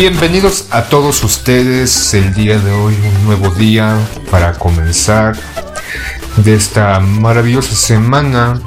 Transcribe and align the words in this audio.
Bienvenidos 0.00 0.64
a 0.70 0.84
todos 0.84 1.22
ustedes 1.24 2.14
el 2.14 2.32
día 2.32 2.58
de 2.58 2.72
hoy, 2.72 2.94
un 2.94 3.26
nuevo 3.26 3.50
día 3.54 3.98
para 4.30 4.54
comenzar 4.54 5.36
de 6.38 6.54
esta 6.54 7.00
maravillosa 7.00 7.74
semana 7.74 8.58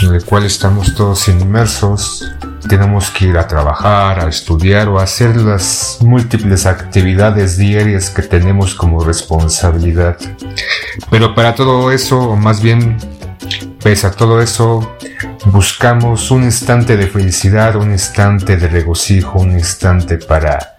en 0.00 0.12
la 0.12 0.20
cual 0.20 0.44
estamos 0.44 0.94
todos 0.94 1.26
inmersos. 1.26 2.30
Tenemos 2.68 3.10
que 3.10 3.26
ir 3.26 3.36
a 3.36 3.48
trabajar, 3.48 4.20
a 4.20 4.28
estudiar 4.28 4.88
o 4.88 5.00
a 5.00 5.02
hacer 5.02 5.34
las 5.34 5.98
múltiples 6.02 6.66
actividades 6.66 7.56
diarias 7.56 8.08
que 8.08 8.22
tenemos 8.22 8.72
como 8.72 9.02
responsabilidad. 9.02 10.16
Pero 11.10 11.34
para 11.34 11.56
todo 11.56 11.90
eso, 11.90 12.16
o 12.16 12.36
más 12.36 12.62
bien, 12.62 12.96
pese 13.82 14.06
a 14.06 14.12
todo 14.12 14.40
eso, 14.40 14.88
buscamos 15.46 16.30
un 16.30 16.44
instante 16.44 16.96
de 16.96 17.06
felicidad, 17.06 17.76
un 17.76 17.92
instante 17.92 18.56
de 18.56 18.68
regocijo, 18.68 19.38
un 19.38 19.52
instante 19.52 20.18
para 20.18 20.76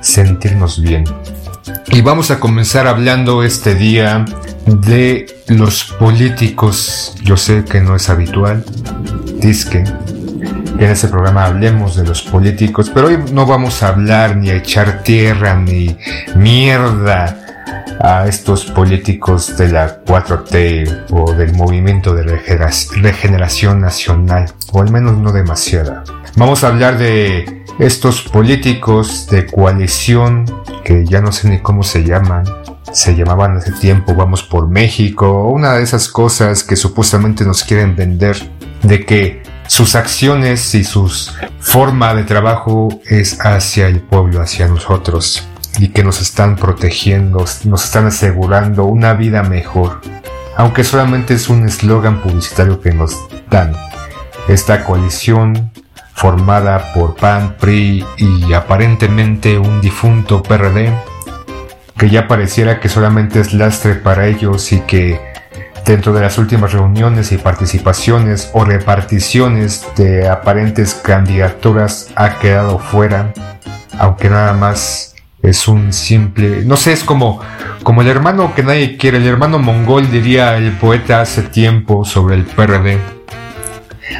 sentirnos 0.00 0.80
bien. 0.80 1.04
Y 1.88 2.00
vamos 2.00 2.30
a 2.30 2.40
comenzar 2.40 2.86
hablando 2.86 3.42
este 3.42 3.74
día 3.74 4.24
de 4.66 5.26
los 5.48 5.84
políticos. 5.84 7.14
Yo 7.22 7.36
sé 7.36 7.64
que 7.64 7.80
no 7.80 7.96
es 7.96 8.10
habitual, 8.10 8.64
disque, 9.38 9.84
que 10.78 10.84
en 10.84 10.90
este 10.90 11.08
programa 11.08 11.46
hablemos 11.46 11.96
de 11.96 12.04
los 12.04 12.22
políticos, 12.22 12.90
pero 12.92 13.08
hoy 13.08 13.18
no 13.32 13.46
vamos 13.46 13.82
a 13.82 13.88
hablar 13.88 14.36
ni 14.36 14.50
a 14.50 14.56
echar 14.56 15.02
tierra 15.02 15.54
ni 15.54 15.96
mierda 16.34 17.38
a 18.00 18.26
estos 18.26 18.64
políticos 18.64 19.56
de 19.56 19.68
la 19.68 20.04
4T 20.04 21.06
o 21.10 21.32
del 21.32 21.54
movimiento 21.54 22.14
de 22.14 22.22
regeneración 22.22 23.80
nacional, 23.80 24.52
o 24.72 24.80
al 24.80 24.90
menos 24.90 25.16
no 25.18 25.32
demasiada. 25.32 26.04
Vamos 26.36 26.64
a 26.64 26.68
hablar 26.68 26.98
de 26.98 27.64
estos 27.78 28.22
políticos 28.22 29.26
de 29.30 29.46
coalición, 29.46 30.44
que 30.84 31.04
ya 31.04 31.20
no 31.20 31.32
sé 31.32 31.48
ni 31.48 31.58
cómo 31.58 31.82
se 31.82 32.04
llaman, 32.04 32.44
se 32.92 33.14
llamaban 33.14 33.56
hace 33.56 33.72
tiempo 33.72 34.14
Vamos 34.14 34.42
por 34.42 34.68
México, 34.68 35.48
una 35.48 35.74
de 35.74 35.82
esas 35.82 36.08
cosas 36.08 36.64
que 36.64 36.76
supuestamente 36.76 37.44
nos 37.44 37.64
quieren 37.64 37.96
vender, 37.96 38.36
de 38.82 39.04
que 39.04 39.42
sus 39.66 39.94
acciones 39.94 40.74
y 40.74 40.84
su 40.84 41.10
forma 41.60 42.14
de 42.14 42.24
trabajo 42.24 42.88
es 43.06 43.38
hacia 43.40 43.86
el 43.86 44.00
pueblo, 44.00 44.42
hacia 44.42 44.68
nosotros, 44.68 45.48
y 45.78 45.88
que 45.88 46.04
nos 46.04 46.20
están 46.20 46.56
protegiendo, 46.56 47.44
nos 47.64 47.84
están 47.84 48.06
asegurando 48.06 48.84
una 48.84 49.14
vida 49.14 49.42
mejor, 49.42 50.00
aunque 50.56 50.84
solamente 50.84 51.34
es 51.34 51.48
un 51.48 51.66
eslogan 51.66 52.20
publicitario 52.20 52.80
que 52.80 52.92
nos 52.92 53.18
dan. 53.50 53.74
Esta 54.48 54.84
coalición 54.84 55.70
formada 56.14 56.92
por 56.92 57.16
PAN, 57.16 57.56
PRI 57.58 58.04
y 58.18 58.52
aparentemente 58.52 59.58
un 59.58 59.80
difunto 59.80 60.42
PRD, 60.42 60.92
que 61.96 62.10
ya 62.10 62.28
pareciera 62.28 62.80
que 62.80 62.88
solamente 62.88 63.40
es 63.40 63.52
lastre 63.54 63.94
para 63.94 64.26
ellos 64.26 64.72
y 64.72 64.80
que 64.80 65.20
dentro 65.84 66.12
de 66.12 66.20
las 66.20 66.38
últimas 66.38 66.72
reuniones 66.72 67.32
y 67.32 67.38
participaciones 67.38 68.50
o 68.52 68.64
reparticiones 68.64 69.86
de 69.96 70.28
aparentes 70.28 70.94
candidaturas 70.94 72.10
ha 72.14 72.38
quedado 72.38 72.78
fuera, 72.78 73.32
aunque 73.98 74.30
nada 74.30 74.52
más 74.52 75.11
es 75.42 75.68
un 75.68 75.92
simple, 75.92 76.64
no 76.64 76.76
sé, 76.76 76.92
es 76.92 77.04
como, 77.04 77.40
como 77.82 78.02
el 78.02 78.08
hermano 78.08 78.54
que 78.54 78.62
nadie 78.62 78.96
quiere, 78.96 79.18
el 79.18 79.26
hermano 79.26 79.58
mongol 79.58 80.10
diría 80.10 80.56
el 80.56 80.72
poeta 80.72 81.20
hace 81.20 81.42
tiempo 81.42 82.04
sobre 82.04 82.36
el 82.36 82.44
PRD 82.44 82.98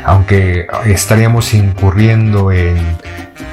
aunque 0.04 0.66
estaríamos 0.86 1.54
incurriendo 1.54 2.52
en 2.52 2.76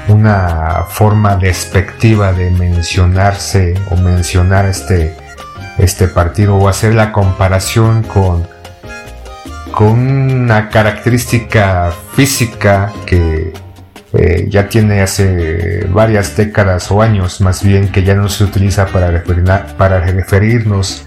una 0.08 0.84
forma 0.88 1.36
despectiva 1.36 2.32
de 2.32 2.50
mencionarse 2.50 3.74
o 3.90 3.96
mencionar 3.96 4.66
este, 4.66 5.16
este 5.78 6.08
partido 6.08 6.56
o 6.56 6.68
hacer 6.68 6.94
la 6.94 7.12
comparación 7.12 8.02
con, 8.02 8.46
con 9.72 9.98
una 9.98 10.68
característica 10.68 11.92
física 12.14 12.92
que 13.06 13.52
eh, 14.12 14.46
ya 14.48 14.68
tiene 14.68 15.02
hace 15.02 15.86
varias 15.92 16.36
décadas 16.36 16.90
o 16.90 17.00
años 17.00 17.40
más 17.40 17.62
bien 17.62 17.92
que 17.92 18.02
ya 18.02 18.14
no 18.14 18.28
se 18.28 18.44
utiliza 18.44 18.86
para, 18.86 19.10
referirnos 20.00 21.06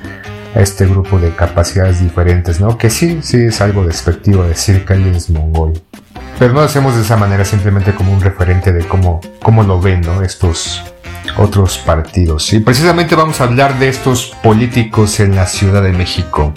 este 0.56 0.86
grupo 0.86 1.20
de 1.20 1.36
capacidades 1.36 2.00
diferentes, 2.00 2.62
¿no? 2.62 2.78
Que 2.78 2.90
sí, 2.90 3.20
sí 3.22 3.38
es 3.38 3.60
algo 3.60 3.86
despectivo 3.86 4.44
decir 4.44 4.86
que 4.86 4.94
alguien 4.94 5.16
es 5.16 5.30
mongol. 5.30 5.74
Pero 6.40 6.54
no 6.54 6.62
lo 6.62 6.66
hacemos 6.66 6.96
de 6.96 7.02
esa 7.02 7.18
manera 7.18 7.44
simplemente 7.44 7.94
como 7.94 8.14
un 8.14 8.22
referente 8.22 8.72
de 8.72 8.86
cómo, 8.86 9.20
cómo 9.42 9.64
lo 9.64 9.82
ven, 9.82 10.02
¿no? 10.02 10.22
Estos 10.22 10.84
otros 11.38 11.78
partidos. 11.80 12.54
Y 12.54 12.60
precisamente 12.60 13.16
vamos 13.16 13.42
a 13.42 13.46
hablar 13.46 13.80
de 13.80 13.90
estos 13.90 14.34
políticos 14.44 15.20
en 15.20 15.36
la 15.36 15.46
Ciudad 15.46 15.84
de 15.84 15.92
México, 15.92 16.54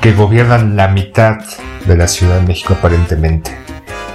que 0.00 0.12
gobiernan 0.12 0.76
la 0.76 0.88
mitad 0.88 1.38
de 1.86 1.96
la 1.96 2.08
Ciudad 2.08 2.40
de 2.40 2.46
México 2.46 2.74
aparentemente. 2.74 3.64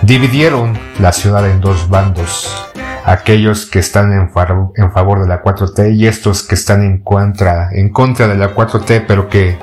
Dividieron 0.02 0.80
la 1.00 1.12
ciudad 1.12 1.50
en 1.50 1.60
dos 1.60 1.90
bandos. 1.90 2.72
Aquellos 3.04 3.66
que 3.66 3.80
están 3.80 4.14
en, 4.14 4.32
favor 4.32 5.22
de 5.22 5.28
la 5.28 5.44
4T 5.44 5.96
y 5.96 6.08
estos 6.08 6.44
que 6.44 6.56
están 6.56 6.84
en 6.84 7.00
contra, 7.00 7.70
en 7.74 7.90
contra 7.90 8.28
de 8.28 8.36
la 8.36 8.56
4T, 8.56 9.04
pero 9.08 9.28
que 9.28 9.58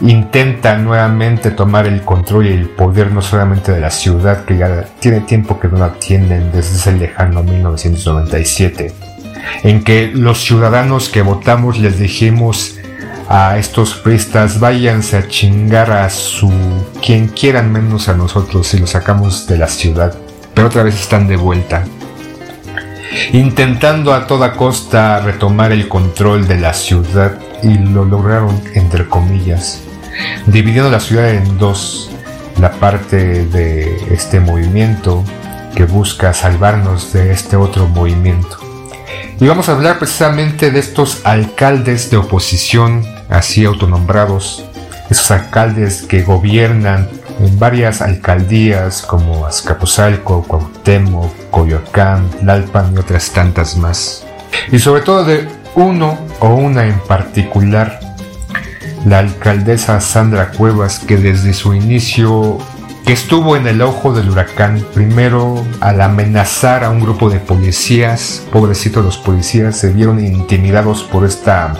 intentan 0.00 0.84
nuevamente 0.84 1.50
tomar 1.50 1.86
el 1.86 2.02
control 2.02 2.46
y 2.46 2.52
el 2.52 2.68
poder 2.68 3.10
no 3.12 3.22
solamente 3.22 3.72
de 3.72 3.80
la 3.80 3.90
ciudad, 3.90 4.44
que 4.44 4.56
ya 4.56 4.84
tiene 5.00 5.20
tiempo 5.20 5.58
que 5.58 5.68
no 5.68 5.78
la 5.78 5.94
tienen 5.94 6.52
desde 6.52 6.76
ese 6.76 6.92
lejano 6.92 7.42
1997, 7.42 8.92
en 9.64 9.82
que 9.82 10.12
los 10.14 10.44
ciudadanos 10.44 11.08
que 11.08 11.22
votamos 11.22 11.78
les 11.78 11.98
dijimos 11.98 12.76
a 13.28 13.58
estos 13.58 13.94
pristas 13.94 14.60
váyanse 14.60 15.16
a 15.16 15.28
chingar 15.28 15.90
a 15.90 16.10
su 16.10 16.52
quien 17.04 17.28
quieran 17.28 17.72
menos 17.72 18.08
a 18.08 18.14
nosotros 18.14 18.72
y 18.74 18.78
los 18.78 18.90
sacamos 18.90 19.46
de 19.46 19.58
la 19.58 19.68
ciudad, 19.68 20.14
pero 20.54 20.68
otra 20.68 20.82
vez 20.82 21.00
están 21.00 21.26
de 21.26 21.36
vuelta 21.36 21.84
intentando 23.32 24.12
a 24.12 24.26
toda 24.26 24.54
costa 24.54 25.20
retomar 25.20 25.72
el 25.72 25.88
control 25.88 26.46
de 26.46 26.58
la 26.58 26.72
ciudad 26.72 27.38
y 27.62 27.78
lo 27.78 28.04
lograron 28.04 28.60
entre 28.74 29.08
comillas, 29.08 29.80
dividiendo 30.46 30.90
la 30.90 31.00
ciudad 31.00 31.30
en 31.30 31.58
dos, 31.58 32.10
la 32.60 32.72
parte 32.72 33.46
de 33.46 33.96
este 34.10 34.40
movimiento 34.40 35.24
que 35.74 35.84
busca 35.84 36.32
salvarnos 36.32 37.12
de 37.12 37.32
este 37.32 37.56
otro 37.56 37.86
movimiento. 37.88 38.58
Y 39.40 39.46
vamos 39.46 39.68
a 39.68 39.72
hablar 39.72 39.98
precisamente 39.98 40.70
de 40.70 40.78
estos 40.78 41.22
alcaldes 41.24 42.10
de 42.10 42.16
oposición, 42.18 43.04
así 43.28 43.64
autonombrados, 43.64 44.64
esos 45.10 45.30
alcaldes 45.30 46.02
que 46.02 46.22
gobiernan 46.22 47.08
en 47.40 47.58
varias 47.58 48.00
alcaldías 48.00 49.02
como 49.02 49.46
Azcapotzalco, 49.46 50.44
Cuauhtémoc, 50.44 51.32
Coyoacán, 51.50 52.28
Lalpan 52.42 52.94
y 52.94 52.98
otras 52.98 53.30
tantas 53.30 53.76
más. 53.76 54.24
Y 54.70 54.78
sobre 54.78 55.02
todo 55.02 55.24
de 55.24 55.48
uno 55.74 56.18
o 56.40 56.54
una 56.54 56.86
en 56.86 56.98
particular, 57.00 58.00
la 59.04 59.18
alcaldesa 59.18 60.00
Sandra 60.00 60.50
Cuevas, 60.50 60.98
que 60.98 61.16
desde 61.16 61.52
su 61.52 61.74
inicio 61.74 62.58
que 63.04 63.12
estuvo 63.12 63.54
en 63.56 63.66
el 63.66 63.82
ojo 63.82 64.14
del 64.14 64.30
huracán, 64.30 64.82
primero 64.94 65.62
al 65.80 66.00
amenazar 66.00 66.84
a 66.84 66.90
un 66.90 67.00
grupo 67.00 67.28
de 67.28 67.38
policías, 67.38 68.42
pobrecitos 68.50 69.04
los 69.04 69.18
policías 69.18 69.76
se 69.76 69.92
vieron 69.92 70.24
intimidados 70.24 71.02
por 71.02 71.26
esta, 71.26 71.74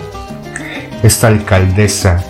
esta 1.03 1.27
alcaldesa 1.27 2.23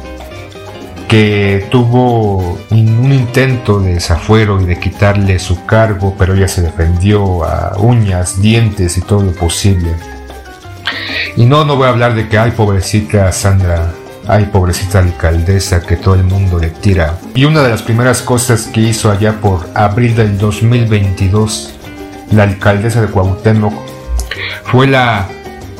que 1.07 1.67
tuvo 1.69 2.57
un 2.71 3.13
intento 3.13 3.79
de 3.79 3.93
desafuero 3.95 4.59
y 4.59 4.65
de 4.65 4.79
quitarle 4.79 5.39
su 5.39 5.65
cargo, 5.65 6.15
pero 6.17 6.33
ella 6.33 6.47
se 6.47 6.61
defendió 6.61 7.43
a 7.43 7.77
uñas, 7.77 8.41
dientes 8.41 8.97
y 8.97 9.01
todo 9.01 9.23
lo 9.23 9.31
posible. 9.31 9.93
Y 11.37 11.45
no, 11.45 11.65
no 11.65 11.75
voy 11.75 11.87
a 11.87 11.89
hablar 11.89 12.15
de 12.15 12.27
que, 12.27 12.37
ay, 12.37 12.51
pobrecita 12.51 13.31
Sandra, 13.31 13.91
ay, 14.27 14.45
pobrecita 14.51 14.99
alcaldesa 14.99 15.81
que 15.81 15.95
todo 15.95 16.15
el 16.15 16.23
mundo 16.23 16.57
le 16.59 16.69
tira. 16.69 17.17
Y 17.35 17.45
una 17.45 17.61
de 17.61 17.69
las 17.69 17.83
primeras 17.83 18.21
cosas 18.21 18.63
que 18.63 18.81
hizo 18.81 19.11
allá 19.11 19.33
por 19.41 19.69
abril 19.75 20.15
del 20.15 20.37
2022 20.37 21.75
la 22.31 22.43
alcaldesa 22.43 23.01
de 23.01 23.07
Cuauhtémoc 23.07 23.73
fue 24.65 24.87
la 24.87 25.27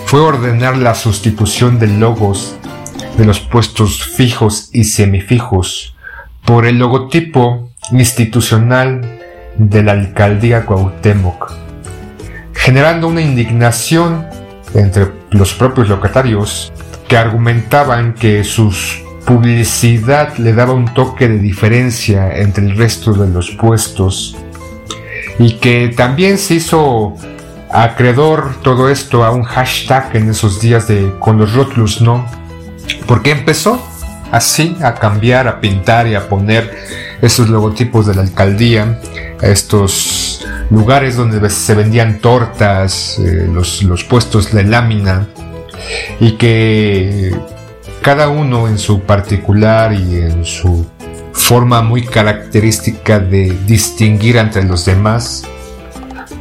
fue 0.05 0.19
ordenar 0.19 0.77
la 0.77 0.93
sustitución 0.93 1.79
de 1.79 1.87
logos 1.87 2.55
de 3.17 3.25
los 3.25 3.39
puestos 3.39 4.03
fijos 4.03 4.69
y 4.73 4.83
semifijos 4.83 5.95
por 6.43 6.65
el 6.65 6.77
logotipo 6.79 7.69
institucional 7.91 9.19
de 9.57 9.83
la 9.83 9.93
alcaldía 9.93 10.65
Cuauhtémoc, 10.65 11.51
generando 12.53 13.07
una 13.07 13.21
indignación 13.21 14.25
entre 14.73 15.11
los 15.31 15.53
propios 15.53 15.89
locatarios 15.89 16.73
que 17.07 17.17
argumentaban 17.17 18.13
que 18.13 18.43
su 18.43 18.73
publicidad 19.25 20.35
le 20.37 20.53
daba 20.53 20.73
un 20.73 20.93
toque 20.93 21.27
de 21.27 21.39
diferencia 21.39 22.37
entre 22.37 22.65
el 22.65 22.77
resto 22.77 23.13
de 23.13 23.27
los 23.29 23.51
puestos 23.51 24.35
y 25.39 25.53
que 25.53 25.93
también 25.95 26.37
se 26.37 26.55
hizo 26.55 27.15
acreedor 27.71 28.55
todo 28.61 28.89
esto 28.89 29.23
a 29.23 29.31
un 29.31 29.43
hashtag 29.43 30.15
en 30.15 30.29
esos 30.29 30.61
días 30.61 30.87
de 30.87 31.11
con 31.19 31.37
los 31.37 31.53
rótulos 31.53 32.01
no 32.01 32.25
porque 33.07 33.31
empezó 33.31 33.81
así 34.31 34.75
a 34.81 34.95
cambiar, 34.95 35.47
a 35.47 35.61
pintar 35.61 36.07
y 36.07 36.15
a 36.15 36.27
poner 36.27 36.75
estos 37.21 37.49
logotipos 37.49 38.07
de 38.07 38.15
la 38.15 38.21
alcaldía, 38.21 38.99
estos 39.41 40.45
lugares 40.69 41.15
donde 41.15 41.49
se 41.49 41.73
vendían 41.75 42.19
tortas, 42.19 43.19
eh, 43.19 43.47
los, 43.51 43.83
los 43.83 44.03
puestos 44.03 44.51
de 44.51 44.63
lámina, 44.63 45.27
y 46.19 46.33
que 46.33 47.35
cada 48.01 48.29
uno 48.29 48.67
en 48.67 48.77
su 48.77 49.01
particular 49.01 49.93
y 49.93 50.17
en 50.17 50.45
su 50.45 50.85
forma 51.33 51.81
muy 51.81 52.03
característica 52.03 53.19
de 53.19 53.55
distinguir 53.65 54.37
entre 54.37 54.63
los 54.63 54.85
demás, 54.85 55.43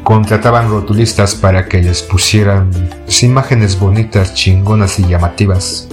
contrataban 0.02 0.68
rotulistas 0.68 1.34
para 1.34 1.66
que 1.66 1.82
les 1.82 2.02
pusieran 2.02 2.70
imágenes 3.22 3.78
bonitas, 3.78 4.34
chingonas 4.34 4.98
y 4.98 5.06
llamativas 5.06 5.88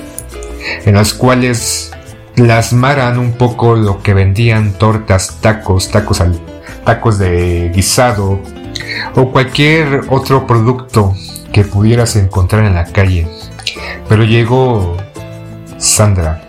en 0.86 0.96
las 0.96 1.13
cuales 1.13 1.92
plasmaran 2.36 3.19
un 3.19 3.34
poco 3.34 3.75
lo 3.75 4.02
que 4.02 4.13
vendían 4.13 4.74
tortas, 4.74 5.40
tacos, 5.42 5.90
tacos 5.92 6.24
tacos 6.86 7.19
de 7.19 7.72
guisado 7.74 8.40
o 9.16 9.31
cualquier 9.31 10.02
otro 10.10 10.48
producto 10.48 11.13
que 11.52 11.63
pudieras 11.63 12.16
encontrar 12.16 12.66
en 12.66 12.75
la 12.75 12.86
calle. 12.86 13.28
Pero 14.08 14.24
llegó 14.24 14.98
Sandra 15.78 16.42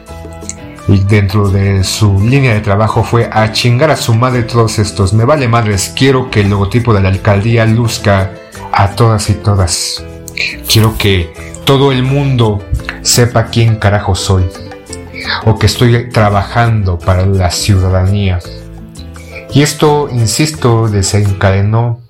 y 0.88 0.98
dentro 1.04 1.48
de 1.48 1.84
su 1.84 2.20
línea 2.20 2.54
de 2.54 2.60
trabajo 2.60 3.04
fue 3.04 3.28
a 3.32 3.52
chingar 3.52 3.90
a 3.90 3.96
su 3.96 4.14
madre 4.14 4.42
todos 4.42 4.78
estos. 4.78 5.12
Me 5.12 5.24
vale 5.24 5.48
madres, 5.48 5.92
quiero 5.96 6.30
que 6.30 6.40
el 6.40 6.50
logotipo 6.50 6.92
de 6.92 7.00
la 7.00 7.08
alcaldía 7.08 7.66
luzca 7.66 8.32
a 8.72 8.90
todas 8.90 9.30
y 9.30 9.34
todas. 9.34 10.04
Quiero 10.68 10.96
que 10.98 11.32
todo 11.64 11.92
el 11.92 12.02
mundo 12.02 12.64
sepa 13.02 13.46
quién 13.46 13.76
carajo 13.76 14.14
soy 14.14 14.48
o 15.44 15.58
que 15.58 15.66
estoy 15.66 16.08
trabajando 16.10 16.98
para 16.98 17.26
la 17.26 17.50
ciudadanía. 17.50 18.38
Y 19.52 19.62
esto, 19.62 20.08
insisto, 20.10 20.88
desencadenó 20.88 22.00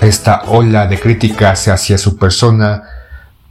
esta 0.00 0.42
ola 0.46 0.86
de 0.86 1.00
críticas 1.00 1.68
hacia 1.68 1.96
su 1.96 2.16
persona 2.16 2.82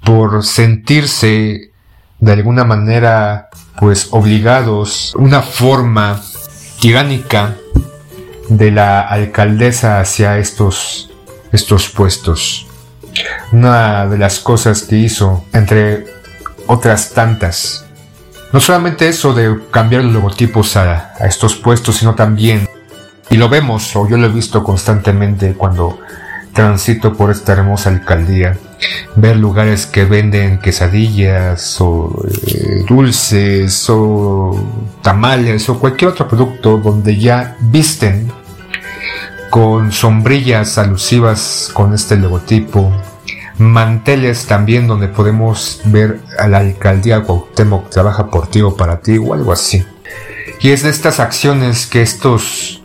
por 0.03 0.43
sentirse 0.43 1.71
de 2.19 2.31
alguna 2.31 2.63
manera 2.63 3.49
pues 3.77 4.09
obligados 4.11 5.13
una 5.17 5.41
forma 5.41 6.21
tiránica 6.79 7.55
de 8.47 8.71
la 8.71 9.01
alcaldesa 9.01 9.99
hacia 9.99 10.37
estos 10.37 11.09
estos 11.51 11.89
puestos. 11.89 12.67
Una 13.51 14.07
de 14.07 14.17
las 14.17 14.39
cosas 14.39 14.83
que 14.83 14.97
hizo 14.97 15.45
entre 15.53 16.05
otras 16.67 17.11
tantas. 17.11 17.85
No 18.51 18.59
solamente 18.59 19.07
eso 19.07 19.33
de 19.33 19.59
cambiar 19.71 20.03
los 20.03 20.13
logotipos 20.13 20.77
a, 20.77 21.13
estos 21.21 21.55
puestos, 21.55 21.97
sino 21.97 22.15
también, 22.15 22.67
y 23.29 23.37
lo 23.37 23.49
vemos, 23.49 23.95
o 23.95 24.07
yo 24.07 24.17
lo 24.17 24.27
he 24.27 24.29
visto 24.29 24.63
constantemente 24.63 25.53
cuando 25.53 25.99
transito 26.53 27.13
por 27.13 27.31
esta 27.31 27.51
hermosa 27.51 27.89
alcaldía, 27.89 28.57
ver 29.17 29.35
lugares 29.35 29.85
que 29.85 30.05
venden 30.05 30.59
quesadillas 30.59 31.81
o 31.81 32.25
eh, 32.47 32.85
dulces 32.87 33.89
o 33.89 34.95
tamales 35.01 35.67
o 35.67 35.77
cualquier 35.77 36.11
otro 36.11 36.27
producto 36.27 36.77
donde 36.77 37.17
ya 37.17 37.57
visten 37.59 38.31
con 39.49 39.91
sombrillas 39.91 40.77
alusivas 40.77 41.69
con 41.73 41.93
este 41.93 42.15
logotipo, 42.15 42.91
manteles 43.57 44.47
también 44.47 44.87
donde 44.87 45.07
podemos 45.07 45.81
ver 45.85 46.19
a 46.37 46.47
la 46.47 46.59
alcaldía 46.59 47.23
Cuauhtémoc 47.23 47.89
trabaja 47.89 48.27
por 48.27 48.47
ti 48.47 48.61
o 48.61 48.75
para 48.75 48.99
ti 48.99 49.17
o 49.17 49.33
algo 49.33 49.51
así. 49.51 49.85
Y 50.59 50.71
es 50.71 50.83
de 50.83 50.89
estas 50.89 51.19
acciones 51.19 51.85
que 51.85 52.01
estos 52.01 52.81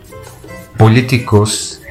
políticos 0.77 1.81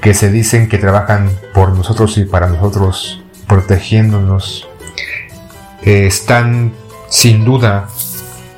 que 0.00 0.14
se 0.14 0.30
dicen 0.30 0.68
que 0.68 0.78
trabajan 0.78 1.30
por 1.52 1.72
nosotros 1.72 2.16
y 2.18 2.24
para 2.24 2.46
nosotros, 2.48 3.22
protegiéndonos, 3.46 4.68
eh, 5.82 6.06
están 6.06 6.72
sin 7.08 7.44
duda 7.44 7.88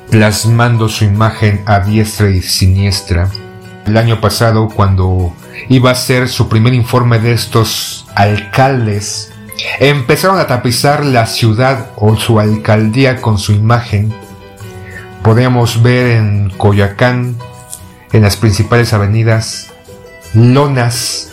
plasmando 0.09 0.89
su 0.89 1.05
imagen 1.05 1.61
a 1.65 1.79
diestra 1.79 2.29
y 2.29 2.41
siniestra. 2.41 3.29
El 3.85 3.97
año 3.97 4.19
pasado, 4.21 4.69
cuando 4.69 5.33
iba 5.69 5.91
a 5.91 5.95
ser 5.95 6.27
su 6.27 6.49
primer 6.49 6.73
informe 6.73 7.19
de 7.19 7.31
estos 7.31 8.05
alcaldes 8.15 9.31
Empezaron 9.79 10.39
a 10.39 10.47
tapizar 10.47 11.05
la 11.05 11.25
ciudad 11.25 11.87
o 11.95 12.15
su 12.15 12.39
alcaldía 12.39 13.21
con 13.21 13.37
su 13.37 13.53
imagen. 13.53 14.13
Podemos 15.23 15.81
ver 15.81 16.17
en 16.17 16.49
Coyacán, 16.51 17.35
en 18.11 18.21
las 18.21 18.37
principales 18.37 18.93
avenidas, 18.93 19.71
lonas 20.33 21.31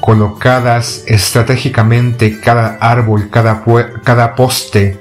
colocadas 0.00 1.02
estratégicamente 1.06 2.40
cada 2.40 2.78
árbol, 2.80 3.30
cada, 3.30 3.62
cada 4.04 4.34
poste 4.34 4.98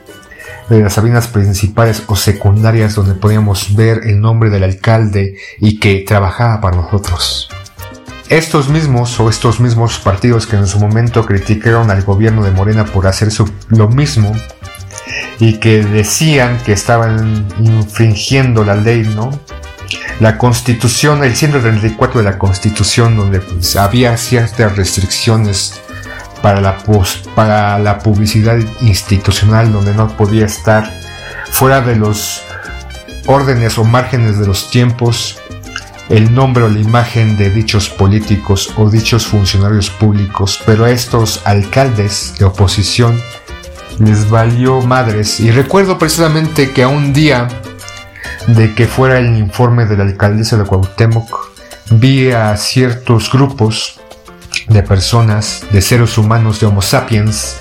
de 0.70 0.82
las 0.82 0.98
avenidas 0.98 1.28
principales 1.28 2.04
o 2.08 2.16
secundarias 2.16 2.96
donde 2.96 3.14
podíamos 3.14 3.76
ver 3.76 4.02
el 4.04 4.20
nombre 4.20 4.50
del 4.50 4.64
alcalde 4.64 5.38
y 5.60 5.80
que 5.80 6.04
trabajaba 6.06 6.60
para 6.60 6.78
nosotros. 6.78 7.50
Estos 8.30 8.68
mismos 8.68 9.18
o 9.22 9.30
estos 9.30 9.62
mismos 9.62 10.00
partidos 10.00 10.48
que 10.48 10.58
en 10.58 10.68
su 10.68 10.80
momento 10.80 11.26
criticaron 11.26 11.90
al 11.90 12.04
gobierno 12.04 12.44
de 12.44 12.52
Morena 12.52 12.84
por 12.84 13.08
hacer 13.08 13.30
lo 13.70 13.88
mismo 13.88 14.34
y 15.40 15.60
que 15.60 15.84
decían 15.84 16.58
que 16.66 16.74
estaban 16.74 17.48
infringiendo 17.60 18.66
la 18.66 18.76
ley, 18.76 19.04
¿no? 19.16 19.32
La 20.20 20.38
constitución, 20.38 21.24
el 21.24 21.36
134 21.36 22.20
de 22.20 22.26
la 22.26 22.38
constitución, 22.38 23.16
donde 23.16 23.40
pues, 23.40 23.78
había 23.78 24.18
ciertas 24.18 24.76
restricciones 24.76 25.80
para 26.42 26.60
la, 26.60 26.78
para 27.34 27.80
la 27.80 28.00
publicidad 28.00 28.58
institucional, 28.82 29.72
donde 29.72 29.94
no 29.94 30.08
podía 30.18 30.46
estar 30.46 30.92
fuera 31.50 31.80
de 31.80 31.96
los 31.96 32.42
órdenes 33.26 33.78
o 33.78 33.86
márgenes 33.86 34.38
de 34.38 34.48
los 34.48 34.70
tiempos 34.70 35.40
el 36.10 36.34
nombre 36.34 36.64
o 36.64 36.70
la 36.70 36.80
imagen 36.80 37.38
de 37.38 37.50
dichos 37.50 37.90
políticos 37.90 38.74
o 38.78 38.90
dichos 38.90 39.26
funcionarios 39.26 39.90
públicos, 39.90 40.62
pero 40.66 40.86
a 40.86 40.92
estos 40.92 41.42
alcaldes 41.46 42.36
de 42.40 42.46
oposición 42.46 43.20
les 44.00 44.30
valió 44.30 44.82
madres. 44.82 45.40
Y 45.40 45.52
recuerdo 45.52 45.98
precisamente 45.98 46.72
que 46.72 46.84
a 46.84 46.88
un 46.88 47.14
día 47.14 47.48
de 48.48 48.74
que 48.74 48.88
fuera 48.88 49.20
el 49.20 49.38
informe 49.38 49.86
de 49.86 49.98
la 49.98 50.04
alcaldesa 50.04 50.58
de 50.58 50.64
Cuauhtémoc, 50.64 51.48
vi 51.92 52.32
a 52.32 52.56
ciertos 52.58 53.32
grupos 53.32 54.00
de 54.68 54.84
personas, 54.84 55.66
de 55.72 55.82
seres 55.82 56.18
humanos, 56.18 56.60
de 56.60 56.68
Homo 56.68 56.82
sapiens, 56.82 57.60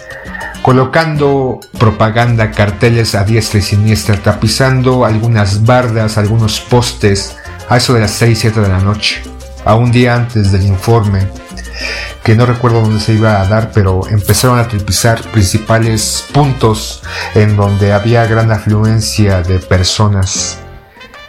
colocando 0.62 1.60
propaganda, 1.78 2.50
carteles 2.50 3.14
a 3.14 3.24
diestra 3.24 3.60
y 3.60 3.62
siniestra, 3.62 4.16
tapizando 4.22 5.04
algunas 5.04 5.64
bardas, 5.64 6.18
algunos 6.18 6.60
postes, 6.60 7.36
a 7.68 7.76
eso 7.76 7.94
de 7.94 8.00
las 8.00 8.12
6, 8.12 8.38
7 8.38 8.60
de 8.60 8.68
la 8.68 8.80
noche. 8.80 9.22
a 9.64 9.74
un 9.74 9.90
día 9.90 10.14
antes 10.14 10.52
del 10.52 10.62
informe, 10.62 11.26
que 12.22 12.36
no 12.36 12.46
recuerdo 12.46 12.82
dónde 12.82 13.00
se 13.00 13.14
iba 13.14 13.40
a 13.40 13.48
dar, 13.48 13.72
pero 13.74 14.06
empezaron 14.08 14.60
a 14.60 14.68
tipizar 14.68 15.20
principales 15.32 16.24
puntos 16.32 17.02
en 17.34 17.56
donde 17.56 17.92
había 17.92 18.26
gran 18.26 18.52
afluencia 18.52 19.42
de 19.42 19.58
personas. 19.58 20.58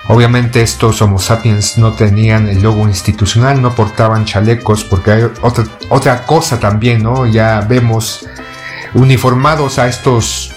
Obviamente 0.08 0.62
estos 0.62 1.01
Homo 1.01 1.17
sapiens 1.17 1.79
no 1.79 1.94
tenían 1.94 2.48
el 2.48 2.62
logo 2.62 2.88
institucional, 2.88 3.60
no 3.60 3.74
portaban 3.74 4.25
chalecos, 4.25 4.84
porque 4.84 5.12
hay 5.12 5.24
otra, 5.41 5.65
otra 5.89 6.24
cosa 6.24 6.60
también, 6.60 7.01
¿no? 7.01 7.25
Ya 7.25 7.62
vemos 7.62 8.27
uniformados 8.94 9.79
a 9.79 9.88
estos 9.88 10.56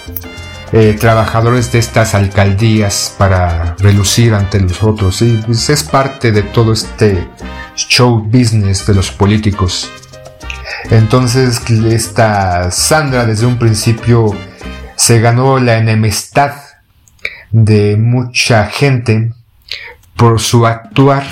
eh, 0.73 0.95
trabajadores 0.99 1.71
de 1.71 1.79
estas 1.79 2.15
alcaldías 2.15 3.13
para 3.17 3.75
relucir 3.79 4.33
ante 4.33 4.59
los 4.59 4.81
otros. 4.83 5.21
Y 5.21 5.37
pues, 5.45 5.69
es 5.69 5.83
parte 5.83 6.31
de 6.31 6.43
todo 6.43 6.73
este 6.73 7.27
show 7.75 8.19
business 8.19 8.85
de 8.85 8.95
los 8.95 9.11
políticos. 9.11 9.89
Entonces 10.89 11.61
esta 11.69 12.71
Sandra 12.71 13.25
desde 13.25 13.45
un 13.45 13.57
principio 13.57 14.35
se 14.95 15.19
ganó 15.19 15.59
la 15.59 15.77
enemistad 15.77 16.53
de 17.51 17.97
mucha 17.97 18.65
gente 18.65 19.33
por 20.15 20.39
su 20.39 20.65
actuar 20.65 21.23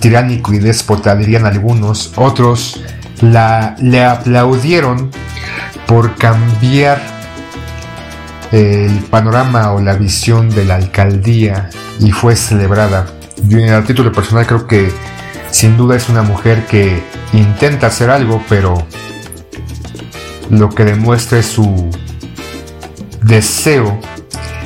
tiránico 0.00 0.52
y 0.52 0.58
déspota, 0.58 1.14
dirían 1.14 1.46
algunos. 1.46 2.12
Otros 2.16 2.82
la, 3.20 3.76
le 3.78 4.04
aplaudieron 4.04 5.10
por 5.86 6.16
cambiar 6.16 7.21
el 8.52 8.92
panorama 9.10 9.72
o 9.72 9.80
la 9.80 9.94
visión 9.94 10.50
de 10.50 10.64
la 10.64 10.76
alcaldía 10.76 11.70
y 11.98 12.12
fue 12.12 12.36
celebrada. 12.36 13.06
Yo 13.44 13.58
en 13.58 13.72
el 13.72 13.84
título 13.84 14.12
personal 14.12 14.46
creo 14.46 14.66
que 14.66 14.92
sin 15.50 15.76
duda 15.76 15.96
es 15.96 16.08
una 16.08 16.22
mujer 16.22 16.66
que 16.66 17.02
intenta 17.32 17.88
hacer 17.88 18.10
algo, 18.10 18.42
pero 18.48 18.86
lo 20.50 20.68
que 20.68 20.84
demuestra 20.84 21.38
es 21.38 21.46
su 21.46 21.90
deseo 23.22 23.98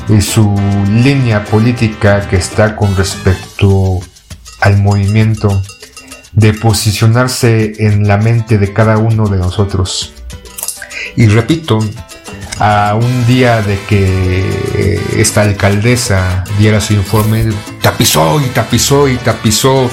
y 0.09 0.21
su 0.21 0.55
línea 0.91 1.45
política 1.45 2.29
que 2.29 2.37
está 2.37 2.77
con 2.77 2.97
respecto 2.97 4.01
al 4.61 4.79
movimiento 4.79 5.63
de 6.33 6.53
posicionarse 6.53 7.75
en 7.79 8.07
la 8.07 8.17
mente 8.17 8.59
de 8.59 8.73
cada 8.73 8.99
uno 8.99 9.29
de 9.29 9.39
nosotros. 9.39 10.13
Y 11.17 11.27
repito, 11.27 11.79
a 12.59 12.95
un 12.95 13.27
día 13.27 13.63
de 13.63 13.79
que 13.89 15.01
esta 15.17 15.43
alcaldesa 15.43 16.45
diera 16.59 16.81
su 16.81 16.95
informe, 16.95 17.53
tapizó 17.83 18.41
y 18.41 18.47
tapizó 18.47 19.09
y 19.09 19.17
tapizó 19.17 19.91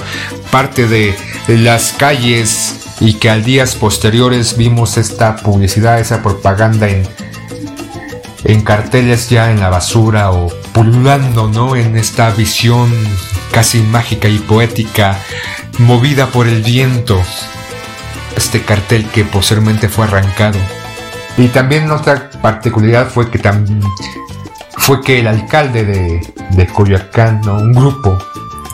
parte 0.52 0.88
de 0.88 1.16
las 1.48 1.94
calles 1.94 2.84
y 3.00 3.16
que 3.16 3.30
al 3.30 3.44
días 3.44 3.76
posteriores 3.76 4.56
vimos 4.56 4.98
esta 4.98 5.36
publicidad, 5.36 6.00
esa 6.00 6.24
propaganda 6.24 6.88
en, 6.88 7.08
en 8.46 8.62
carteles 8.62 9.30
ya 9.30 9.52
en 9.52 9.60
la 9.60 9.70
basura 9.70 10.32
o 10.32 10.48
pululando, 10.74 11.50
¿no? 11.50 11.76
En 11.76 11.98
esta 11.98 12.30
visión 12.32 12.92
casi 13.52 13.82
mágica 13.82 14.30
y 14.30 14.40
poética, 14.40 15.20
movida 15.80 16.28
por 16.28 16.48
el 16.48 16.62
viento. 16.64 17.22
Este 18.36 18.62
cartel 18.62 19.06
que 19.10 19.26
posteriormente 19.26 19.90
fue 19.90 20.06
arrancado. 20.06 20.60
Y 21.38 21.48
también 21.48 21.90
otra 21.92 22.30
particularidad 22.42 23.08
fue 23.08 23.30
que 23.30 23.40
también 23.40 23.82
fue 24.78 25.02
que 25.02 25.20
el 25.20 25.28
alcalde 25.28 25.86
de, 25.86 26.34
de 26.52 26.68
Coyoacán, 26.68 27.42
¿no? 27.42 27.56
un 27.56 27.74
grupo 27.74 28.18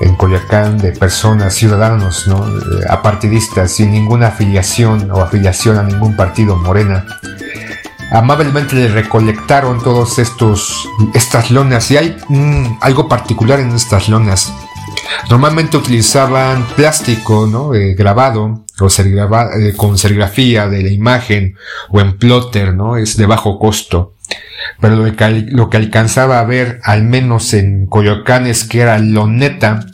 en 0.01 0.15
Coyoacán 0.15 0.77
de 0.77 0.91
personas, 0.91 1.53
ciudadanos, 1.53 2.27
¿no? 2.27 2.47
Eh, 2.47 2.85
apartidistas, 2.89 3.71
sin 3.71 3.91
ninguna 3.91 4.27
afiliación 4.27 5.11
o 5.11 5.21
afiliación 5.21 5.77
a 5.77 5.83
ningún 5.83 6.15
partido 6.15 6.55
morena, 6.55 7.05
amablemente 8.11 8.75
le 8.75 8.87
recolectaron 8.87 9.83
todos 9.83 10.19
estos 10.19 10.87
estas 11.13 11.51
lonas 11.51 11.91
y 11.91 11.97
hay 11.97 12.17
algo 12.81 13.07
particular 13.07 13.59
en 13.59 13.71
estas 13.71 14.09
lonas 14.09 14.51
normalmente 15.29 15.77
utilizaban 15.77 16.65
plástico 16.75 17.45
¿no? 17.45 17.73
Eh, 17.75 17.93
grabado 17.93 18.65
o 18.81 18.87
eh, 18.87 19.73
con 19.75 19.97
serigrafía 19.97 20.67
de 20.67 20.83
la 20.83 20.89
imagen 20.89 21.55
o 21.89 22.01
en 22.01 22.17
plotter 22.17 22.73
no 22.73 22.97
es 22.97 23.17
de 23.17 23.25
bajo 23.25 23.59
costo 23.59 24.15
pero 24.79 24.95
lo 24.95 25.15
que, 25.15 25.45
lo 25.49 25.69
que 25.69 25.77
alcanzaba 25.77 26.39
a 26.39 26.45
ver 26.45 26.79
al 26.83 27.03
menos 27.03 27.53
en 27.53 27.87
Coyoacán 27.87 28.47
es 28.47 28.63
que 28.63 28.81
era 28.81 28.99
loneta 28.99 29.85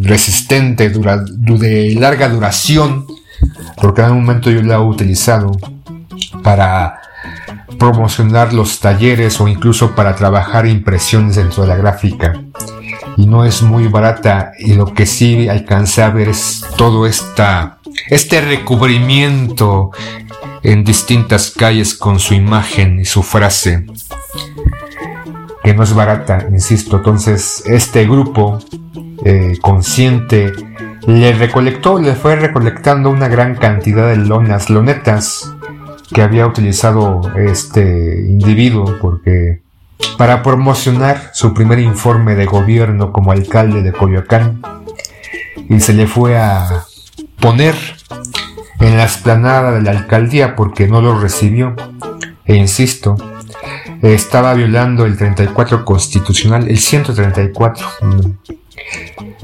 resistente 0.00 0.90
dura, 0.90 1.18
de 1.18 1.94
larga 1.94 2.28
duración 2.28 3.06
porque 3.80 4.02
en 4.02 4.12
un 4.12 4.24
momento 4.24 4.50
yo 4.50 4.62
la 4.62 4.76
he 4.76 4.78
utilizado 4.78 5.52
para 6.42 7.00
promocionar 7.78 8.52
los 8.52 8.80
talleres 8.80 9.40
o 9.40 9.48
incluso 9.48 9.94
para 9.94 10.14
trabajar 10.14 10.66
impresiones 10.66 11.36
dentro 11.36 11.62
de 11.62 11.68
la 11.68 11.76
gráfica. 11.76 12.40
Y 13.16 13.26
no 13.26 13.44
es 13.44 13.62
muy 13.62 13.88
barata 13.88 14.52
y 14.58 14.74
lo 14.74 14.92
que 14.92 15.06
sí 15.06 15.48
alcancé 15.48 16.02
a 16.02 16.10
ver 16.10 16.28
es 16.28 16.64
todo 16.76 17.06
esta, 17.06 17.78
este 18.08 18.40
recubrimiento 18.40 19.90
en 20.62 20.84
distintas 20.84 21.50
calles 21.50 21.94
con 21.94 22.18
su 22.18 22.34
imagen 22.34 23.00
y 23.00 23.04
su 23.04 23.22
frase. 23.22 23.86
Que 25.62 25.74
no 25.74 25.82
es 25.82 25.94
barata, 25.94 26.46
insisto. 26.50 26.96
Entonces 26.96 27.62
este 27.66 28.04
grupo 28.06 28.58
eh, 29.24 29.58
consciente 29.60 30.52
le 31.06 31.32
recolectó, 31.32 31.98
le 31.98 32.14
fue 32.14 32.36
recolectando 32.36 33.10
una 33.10 33.28
gran 33.28 33.54
cantidad 33.56 34.08
de 34.08 34.16
lonas, 34.16 34.70
lonetas 34.70 35.52
que 36.12 36.22
había 36.22 36.46
utilizado 36.46 37.20
este 37.36 38.24
individuo 38.28 38.96
porque 39.00 39.62
para 40.16 40.42
promocionar 40.42 41.30
su 41.32 41.54
primer 41.54 41.78
informe 41.78 42.34
de 42.34 42.46
gobierno 42.46 43.12
como 43.12 43.32
alcalde 43.32 43.82
de 43.82 43.92
Coyoacán 43.92 44.62
y 45.68 45.80
se 45.80 45.92
le 45.92 46.06
fue 46.06 46.36
a 46.36 46.84
poner 47.44 47.74
en 48.80 48.96
la 48.96 49.02
explanada 49.02 49.72
de 49.72 49.82
la 49.82 49.90
alcaldía 49.90 50.56
porque 50.56 50.88
no 50.88 51.02
lo 51.02 51.20
recibió 51.20 51.76
e 52.46 52.56
insisto 52.56 53.16
estaba 54.00 54.54
violando 54.54 55.04
el 55.04 55.18
34 55.18 55.84
constitucional 55.84 56.70
el 56.70 56.78
134 56.78 57.86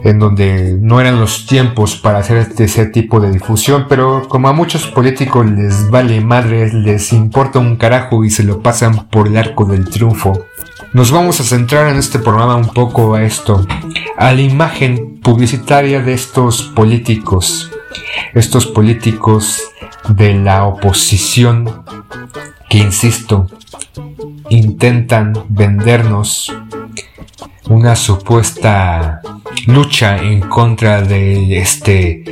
en 0.02 0.18
donde 0.18 0.78
no 0.80 0.98
eran 0.98 1.20
los 1.20 1.44
tiempos 1.44 1.96
para 1.96 2.20
hacer 2.20 2.38
este, 2.38 2.64
ese 2.64 2.86
tipo 2.86 3.20
de 3.20 3.30
difusión, 3.30 3.84
pero 3.86 4.26
como 4.30 4.48
a 4.48 4.54
muchos 4.54 4.86
políticos 4.86 5.44
les 5.50 5.90
vale 5.90 6.22
madre, 6.22 6.72
les 6.72 7.12
importa 7.12 7.58
un 7.58 7.76
carajo 7.76 8.24
y 8.24 8.30
se 8.30 8.44
lo 8.44 8.62
pasan 8.62 9.08
por 9.08 9.28
el 9.28 9.36
arco 9.36 9.66
del 9.66 9.90
triunfo. 9.90 10.46
Nos 10.94 11.10
vamos 11.10 11.38
a 11.40 11.44
centrar 11.44 11.88
en 11.88 11.98
este 11.98 12.18
programa 12.18 12.56
un 12.56 12.68
poco 12.68 13.14
a 13.14 13.24
esto, 13.24 13.66
a 14.16 14.32
la 14.32 14.40
imagen 14.40 15.20
publicitaria 15.20 16.00
de 16.00 16.14
estos 16.14 16.62
políticos, 16.62 17.70
estos 18.34 18.66
políticos 18.66 19.62
de 20.08 20.34
la 20.34 20.64
oposición 20.66 21.84
que, 22.68 22.78
insisto, 22.78 23.46
intentan 24.48 25.32
vendernos 25.48 26.52
una 27.68 27.94
supuesta 27.96 29.20
lucha 29.66 30.18
en 30.18 30.40
contra 30.40 31.02
de 31.02 31.58
este, 31.58 32.24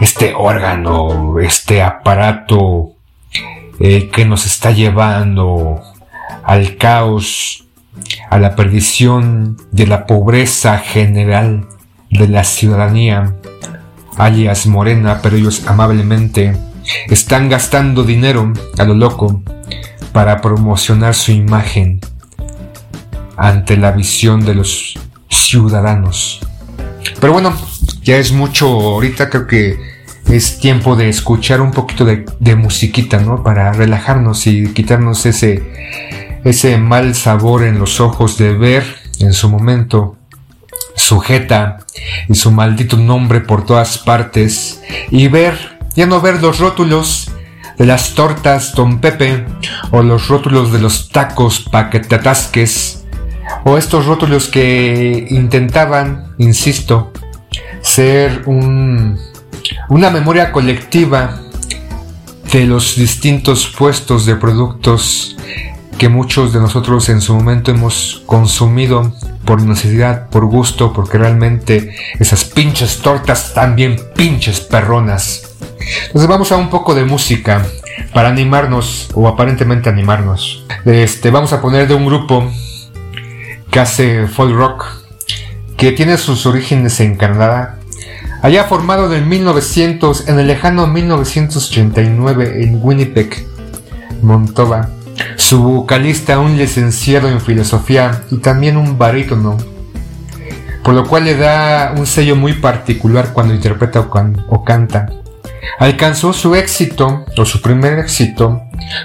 este 0.00 0.34
órgano, 0.34 1.38
este 1.40 1.82
aparato 1.82 2.92
eh, 3.80 4.08
que 4.08 4.24
nos 4.24 4.46
está 4.46 4.70
llevando 4.70 5.80
al 6.44 6.76
caos, 6.76 7.64
a 8.30 8.38
la 8.38 8.54
perdición 8.54 9.56
de 9.72 9.86
la 9.86 10.06
pobreza 10.06 10.78
general 10.78 11.66
de 12.10 12.28
la 12.28 12.44
ciudadanía, 12.44 13.34
alias 14.16 14.66
Morena, 14.66 15.20
pero 15.22 15.36
ellos 15.36 15.64
amablemente 15.66 16.56
están 17.08 17.48
gastando 17.48 18.04
dinero 18.04 18.52
a 18.78 18.84
lo 18.84 18.94
loco 18.94 19.42
para 20.12 20.40
promocionar 20.40 21.14
su 21.14 21.32
imagen 21.32 22.00
ante 23.36 23.76
la 23.76 23.92
visión 23.92 24.44
de 24.44 24.54
los 24.54 24.98
ciudadanos. 25.28 26.40
Pero 27.20 27.32
bueno, 27.32 27.54
ya 28.02 28.16
es 28.16 28.32
mucho 28.32 28.66
ahorita, 28.68 29.30
creo 29.30 29.46
que 29.46 29.76
es 30.28 30.58
tiempo 30.58 30.96
de 30.96 31.08
escuchar 31.08 31.60
un 31.60 31.70
poquito 31.70 32.04
de, 32.04 32.56
musiquita, 32.56 33.18
¿no? 33.18 33.42
Para 33.42 33.72
relajarnos 33.72 34.46
y 34.46 34.72
quitarnos 34.72 35.26
ese, 35.26 35.62
ese 36.44 36.78
mal 36.78 37.14
sabor 37.14 37.64
en 37.64 37.78
los 37.78 38.00
ojos 38.00 38.38
de 38.38 38.54
ver 38.54 38.84
en 39.20 39.32
su 39.32 39.48
momento 39.48 40.15
sujeta 40.96 41.78
y 42.28 42.34
su 42.34 42.50
maldito 42.50 42.96
nombre 42.96 43.40
por 43.40 43.64
todas 43.64 43.98
partes 43.98 44.82
y 45.10 45.28
ver, 45.28 45.78
ya 45.94 46.06
no 46.06 46.20
ver 46.20 46.42
los 46.42 46.58
rótulos 46.58 47.30
de 47.78 47.86
las 47.86 48.14
tortas 48.14 48.74
Don 48.74 49.00
Pepe 49.00 49.44
o 49.90 50.02
los 50.02 50.28
rótulos 50.28 50.72
de 50.72 50.80
los 50.80 51.10
tacos 51.10 51.60
pa' 51.60 51.90
que 51.90 52.00
te 52.00 52.16
atasques 52.16 53.04
o 53.64 53.76
estos 53.76 54.06
rótulos 54.06 54.48
que 54.48 55.26
intentaban, 55.30 56.34
insisto, 56.38 57.12
hacer 57.80 58.42
un, 58.46 59.18
una 59.88 60.10
memoria 60.10 60.52
colectiva 60.52 61.40
de 62.52 62.64
los 62.64 62.96
distintos 62.96 63.66
puestos 63.66 64.24
de 64.26 64.36
productos 64.36 65.36
que 65.98 66.08
muchos 66.08 66.52
de 66.52 66.60
nosotros 66.60 67.08
en 67.08 67.20
su 67.20 67.34
momento 67.34 67.70
hemos 67.70 68.22
consumido 68.26 69.12
por 69.44 69.62
necesidad, 69.62 70.28
por 70.28 70.46
gusto, 70.46 70.92
porque 70.92 71.18
realmente 71.18 71.94
esas 72.18 72.44
pinches 72.44 72.98
tortas 72.98 73.54
bien 73.74 73.96
pinches 74.14 74.60
perronas. 74.60 75.56
Entonces 76.06 76.28
vamos 76.28 76.52
a 76.52 76.56
un 76.56 76.68
poco 76.68 76.94
de 76.94 77.04
música 77.04 77.64
para 78.12 78.28
animarnos 78.28 79.08
o 79.14 79.28
aparentemente 79.28 79.88
animarnos. 79.88 80.64
Este, 80.84 81.30
vamos 81.30 81.52
a 81.52 81.60
poner 81.60 81.88
de 81.88 81.94
un 81.94 82.06
grupo 82.06 82.50
que 83.70 83.80
hace 83.80 84.26
folk 84.26 84.54
rock 84.54 84.84
que 85.76 85.92
tiene 85.92 86.16
sus 86.18 86.46
orígenes 86.46 87.00
en 87.00 87.16
Canadá. 87.16 87.78
Allá 88.42 88.64
formado 88.64 89.06
en 89.06 89.22
el 89.22 89.26
1900, 89.26 90.28
en 90.28 90.38
el 90.38 90.46
lejano 90.46 90.86
1989 90.86 92.62
en 92.62 92.80
Winnipeg, 92.82 93.46
Montova. 94.22 94.90
Su 95.36 95.62
vocalista, 95.62 96.38
un 96.38 96.56
licenciado 96.56 97.28
en 97.28 97.40
filosofía 97.40 98.22
y 98.30 98.38
también 98.38 98.76
un 98.76 98.98
barítono, 98.98 99.56
por 100.82 100.94
lo 100.94 101.06
cual 101.06 101.24
le 101.24 101.36
da 101.36 101.94
un 101.96 102.06
sello 102.06 102.36
muy 102.36 102.54
particular 102.54 103.32
cuando 103.32 103.54
interpreta 103.54 104.08
o 104.48 104.64
canta. 104.64 105.08
Alcanzó 105.78 106.32
su 106.32 106.54
éxito, 106.54 107.24
o 107.36 107.44
su 107.44 107.60
primer 107.60 107.98
éxito, 107.98 108.62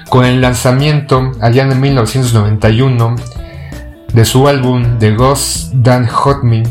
con 0.08 0.24
el 0.24 0.40
lanzamiento 0.40 1.32
allá 1.40 1.64
en 1.64 1.80
1991 1.80 3.16
de 4.12 4.24
su 4.24 4.46
álbum 4.46 4.98
The 4.98 5.12
Ghost 5.12 5.72
Dan 5.74 6.06
Hot 6.06 6.42
Me, 6.42 6.62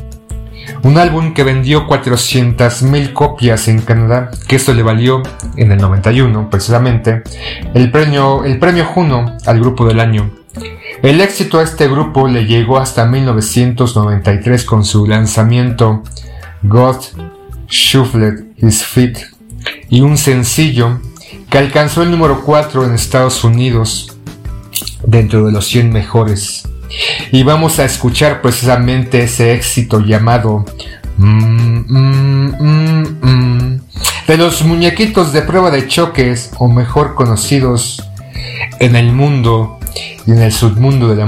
un 0.83 0.97
álbum 0.97 1.33
que 1.33 1.43
vendió 1.43 1.87
400.000 1.87 3.13
copias 3.13 3.67
en 3.67 3.81
Canadá, 3.81 4.31
que 4.47 4.55
esto 4.55 4.73
le 4.73 4.83
valió 4.83 5.21
en 5.55 5.71
el 5.71 5.79
91 5.79 6.49
precisamente 6.49 7.23
el 7.73 7.91
premio, 7.91 8.43
el 8.43 8.57
premio 8.59 8.85
Juno 8.85 9.37
al 9.45 9.59
grupo 9.59 9.85
del 9.85 9.99
año. 9.99 10.31
El 11.01 11.21
éxito 11.21 11.59
a 11.59 11.63
este 11.63 11.87
grupo 11.87 12.27
le 12.27 12.45
llegó 12.45 12.77
hasta 12.77 13.05
1993 13.05 14.65
con 14.65 14.85
su 14.85 15.07
lanzamiento 15.07 16.03
God 16.63 16.97
Shuffled 17.67 18.45
His 18.57 18.83
Feet 18.85 19.17
y 19.89 20.01
un 20.01 20.17
sencillo 20.17 20.99
que 21.49 21.57
alcanzó 21.57 22.03
el 22.03 22.11
número 22.11 22.41
4 22.43 22.85
en 22.85 22.93
Estados 22.93 23.43
Unidos 23.43 24.15
dentro 25.05 25.45
de 25.45 25.51
los 25.51 25.65
100 25.67 25.91
mejores. 25.91 26.67
Y 27.31 27.43
vamos 27.43 27.79
a 27.79 27.85
escuchar 27.85 28.41
precisamente 28.41 29.23
ese 29.23 29.53
éxito 29.53 29.99
llamado 29.99 30.65
mm, 31.17 31.77
mm, 31.87 32.55
mm, 33.21 33.81
de 34.27 34.37
los 34.37 34.63
muñequitos 34.63 35.33
de 35.33 35.41
prueba 35.41 35.71
de 35.71 35.87
choques 35.87 36.51
o 36.57 36.67
mejor 36.67 37.15
conocidos 37.15 38.03
en 38.79 38.95
el 38.95 39.11
mundo 39.11 39.79
y 40.25 40.31
en 40.31 40.41
el 40.41 40.51
submundo 40.51 41.07
de 41.07 41.15
la, 41.15 41.25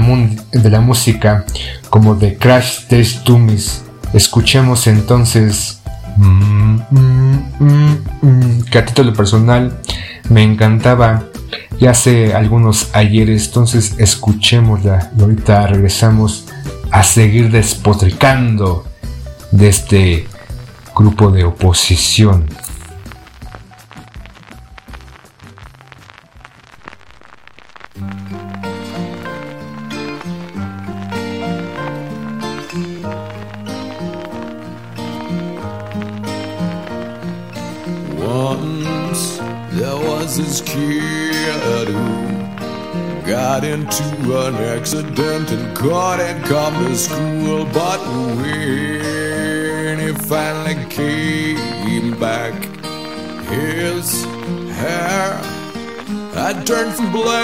de 0.52 0.70
la 0.70 0.80
música 0.80 1.44
como 1.90 2.16
The 2.16 2.36
Crash 2.36 2.86
Test 2.88 3.24
Dummies. 3.24 3.84
Escuchemos 4.12 4.86
entonces 4.86 5.80
Mm, 6.16 6.78
mm, 6.90 8.04
mm, 8.22 8.62
que 8.70 8.78
a 8.78 8.84
título 8.84 9.12
personal 9.12 9.80
me 10.28 10.42
encantaba 10.42 11.24
ya 11.78 11.90
hace 11.90 12.34
algunos 12.34 12.94
ayeres, 12.94 13.46
entonces 13.46 13.94
escuchémosla 13.98 15.10
y 15.16 15.22
ahorita 15.22 15.66
regresamos 15.66 16.46
a 16.90 17.02
seguir 17.02 17.50
despotricando 17.50 18.84
de 19.50 19.68
este 19.68 20.26
grupo 20.94 21.30
de 21.30 21.44
oposición. 21.44 22.46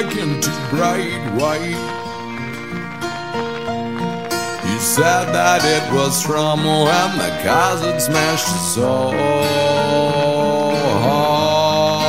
back 0.02 0.16
into 0.16 0.50
bright 0.70 1.20
white. 1.34 1.60
He 4.64 4.78
said 4.78 5.26
that 5.32 5.62
it 5.64 5.92
was 5.92 6.22
from 6.22 6.64
when 6.64 7.18
the 7.18 7.30
cars 7.42 7.80
smashed 8.02 8.74
so 8.74 9.10
hard. 11.00 12.06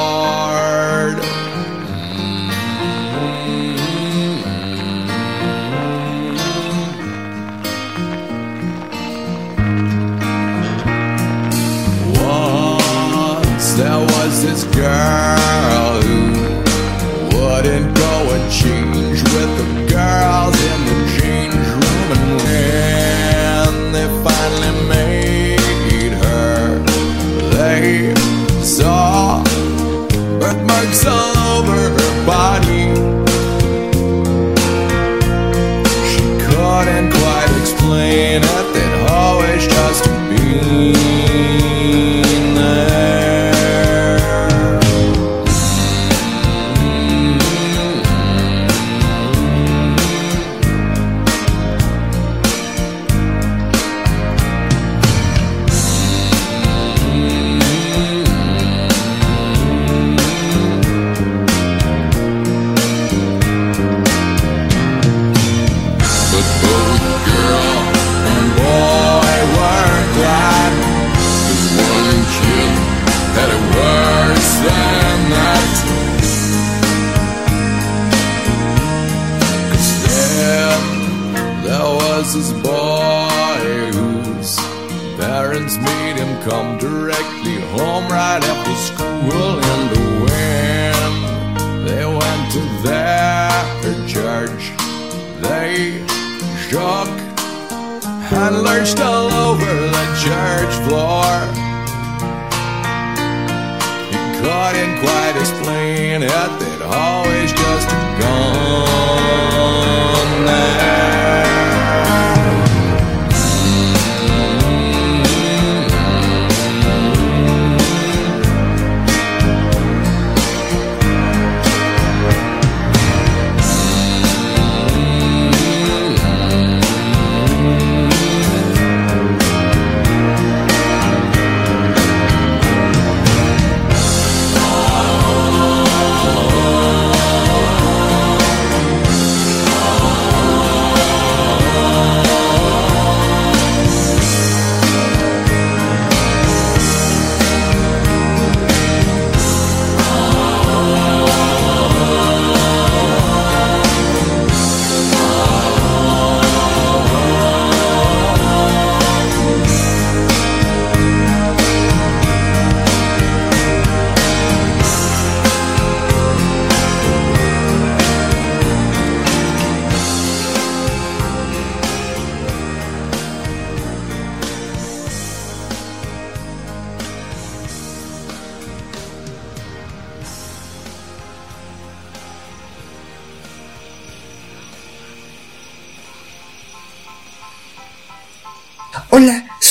Mm-hmm. 3.41 4.41
Once 12.23 13.67
there 13.73 13.99
was 13.99 14.33
this 14.43 14.63
girl. 14.75 15.80
All 31.05 31.59
over 31.59 31.71
her 31.71 32.25
body. 32.25 33.10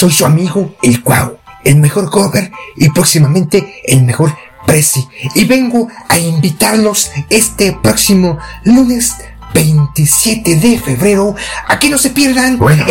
Soy 0.01 0.13
su 0.13 0.25
amigo 0.25 0.75
El 0.81 1.03
Cuau, 1.03 1.37
el 1.63 1.77
mejor 1.77 2.11
cover 2.11 2.51
y 2.75 2.89
próximamente 2.89 3.83
el 3.85 4.03
mejor 4.05 4.35
Prezi. 4.67 5.07
Y 5.35 5.45
vengo 5.45 5.89
a 6.09 6.19
invitarlos 6.19 7.11
este 7.29 7.77
próximo 7.83 8.39
lunes 8.65 9.15
27 9.53 10.57
de 10.57 10.79
febrero 10.79 11.35
a 11.69 11.79
que 11.79 11.91
no 11.91 11.99
se 11.99 12.09
pierdan. 12.09 12.57
Bueno, 12.57 12.87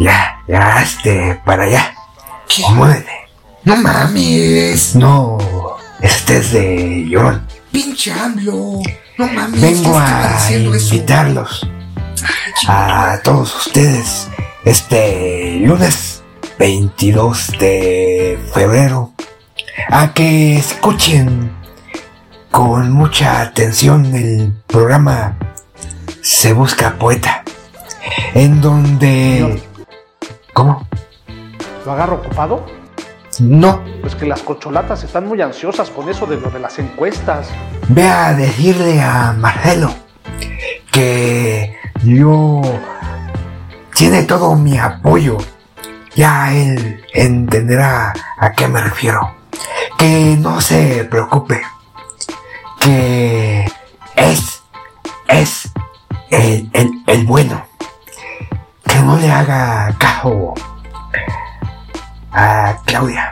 ya, 0.00 0.42
ya, 0.48 0.82
este, 0.82 1.40
para 1.44 1.66
allá. 1.66 1.94
¿Qué? 2.48 2.64
Muévete. 2.68 3.12
No 3.62 3.76
mames. 3.76 4.96
No, 4.96 5.38
este 6.00 6.38
es 6.38 6.50
de 6.50 7.06
llorón. 7.08 7.46
Pinche 7.70 8.10
AMLO. 8.10 8.82
No 9.18 9.26
mames. 9.28 9.60
Vengo 9.60 9.92
¿qué 9.92 9.98
estaba 9.98 10.36
a 10.36 10.50
eso? 10.50 10.94
invitarlos 10.94 11.68
a 12.66 13.20
todos 13.22 13.66
ustedes 13.66 14.26
este 14.64 15.60
lunes 15.60 16.23
22 16.58 17.52
de 17.58 18.38
febrero 18.52 19.12
a 19.90 20.12
que 20.14 20.56
escuchen 20.56 21.52
con 22.50 22.92
mucha 22.92 23.40
atención 23.40 24.14
el 24.14 24.52
programa 24.66 25.36
Se 26.20 26.52
Busca 26.52 26.94
Poeta, 26.98 27.42
en 28.34 28.60
donde... 28.60 29.62
¿Cómo? 30.52 30.86
¿Lo 31.84 31.92
agarro 31.92 32.16
ocupado? 32.16 32.64
No, 33.40 33.82
Pues 34.00 34.14
que 34.14 34.26
las 34.26 34.42
cocholatas 34.42 35.02
están 35.02 35.26
muy 35.26 35.42
ansiosas 35.42 35.90
con 35.90 36.08
eso 36.08 36.26
de 36.26 36.36
lo 36.36 36.50
de 36.50 36.60
las 36.60 36.78
encuestas. 36.78 37.48
ve 37.88 38.06
a 38.08 38.32
decirle 38.32 39.02
a 39.02 39.32
Marcelo 39.32 39.92
que 40.92 41.76
yo 42.04 42.62
tiene 43.96 44.22
todo 44.22 44.54
mi 44.54 44.78
apoyo. 44.78 45.38
Ya 46.14 46.52
él 46.52 47.04
entenderá 47.12 48.12
a 48.38 48.52
qué 48.52 48.68
me 48.68 48.80
refiero. 48.80 49.34
Que 49.98 50.36
no 50.38 50.60
se 50.60 51.04
preocupe. 51.04 51.60
Que 52.80 53.64
es, 54.16 54.62
es 55.28 55.72
el, 56.30 56.70
el, 56.72 56.90
el 57.06 57.26
bueno. 57.26 57.64
Que 58.86 58.98
no 59.00 59.16
le 59.16 59.30
haga 59.30 59.94
caso 59.98 60.54
a 62.32 62.76
Claudia. 62.84 63.30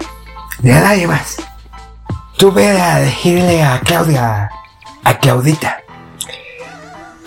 Ni 0.61 0.71
a 0.71 0.81
nadie 0.81 1.07
más. 1.07 1.37
Tú 2.43 2.51
ve 2.51 2.81
a 2.81 2.99
decirle 2.99 3.63
a 3.63 3.79
Claudia, 3.81 4.51
a 5.05 5.19
Claudita, 5.19 5.81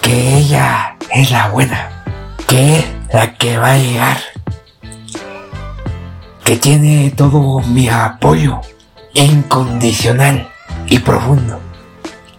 que 0.02 0.40
ella 0.40 0.98
es 1.10 1.32
la 1.32 1.48
buena, 1.48 2.04
que 2.48 2.80
es 2.80 2.86
la 3.14 3.34
que 3.36 3.58
va 3.58 3.72
a 3.74 3.78
llegar, 3.78 4.18
que 6.46 6.58
tiene 6.58 7.12
todo 7.18 7.60
mi 7.62 7.90
apoyo 7.90 8.62
incondicional 9.14 10.48
y 10.86 11.00
profundo, 11.00 11.60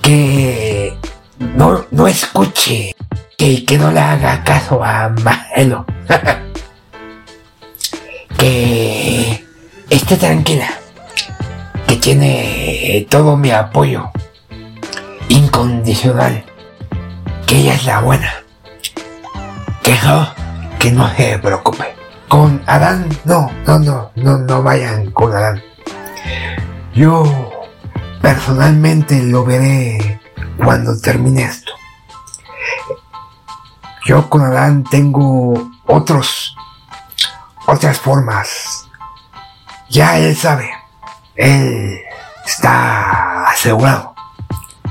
que 0.01 0.97
no, 1.57 1.85
no 1.91 2.07
escuche, 2.07 2.95
que, 3.37 3.65
que 3.65 3.77
no 3.77 3.91
le 3.91 3.99
haga 3.99 4.45
caso 4.45 4.83
a 4.83 5.09
Marcelo, 5.09 5.85
que 8.39 9.45
esté 9.91 10.17
tranquila 10.17 10.71
que 11.89 11.97
tiene 11.97 13.07
todo 13.11 13.37
mi 13.37 13.51
apoyo 13.51 14.11
incondicional, 15.29 16.45
que 17.45 17.59
ella 17.59 17.75
es 17.75 17.85
la 17.85 18.01
buena, 18.01 18.33
que 19.83 19.95
no, 20.05 20.29
que 20.79 20.93
no 20.93 21.13
se 21.17 21.39
preocupe. 21.41 21.96
Con 22.29 22.63
Adán, 22.67 23.09
no, 23.25 23.51
no, 23.67 23.79
no, 23.79 24.11
no, 24.17 24.39
no 24.39 24.63
vayan 24.63 25.11
con 25.13 25.33
Adán. 25.33 25.63
Yo 26.93 27.25
personalmente 28.21 29.23
lo 29.23 29.45
veré 29.45 30.21
cuando 30.57 30.99
termine 31.01 31.45
esto. 31.45 31.73
Yo 34.07 34.29
con 34.29 34.43
Adán 34.43 34.83
tengo 34.85 35.71
otros, 35.87 36.57
otras 37.67 37.99
formas. 37.99 38.89
Ya 39.89 40.19
él 40.19 40.37
sabe. 40.37 40.71
Él 41.37 42.01
está 42.45 43.49
asegurado. 43.49 44.15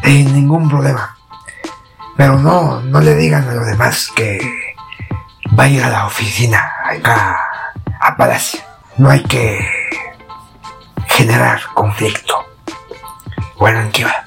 Sin 0.04 0.34
ningún 0.34 0.70
problema. 0.70 1.18
Pero 2.16 2.38
no, 2.38 2.80
no 2.82 3.02
le 3.02 3.16
digan 3.16 3.48
a 3.50 3.54
los 3.54 3.66
demás 3.66 4.10
que 4.16 4.65
va 5.58 5.64
a 5.64 5.70
ir 5.70 5.84
a 5.84 5.90
la 5.90 6.06
oficina 6.06 6.74
acá 6.84 7.38
a 8.00 8.18
Palacio. 8.18 8.60
No 8.98 9.10
hay 9.10 9.24
que 9.24 9.60
generar 11.08 11.62
conflicto. 11.74 12.46
Bueno, 13.58 13.82
¿en 13.82 13.92
qué 13.92 14.04
va? 14.04 14.26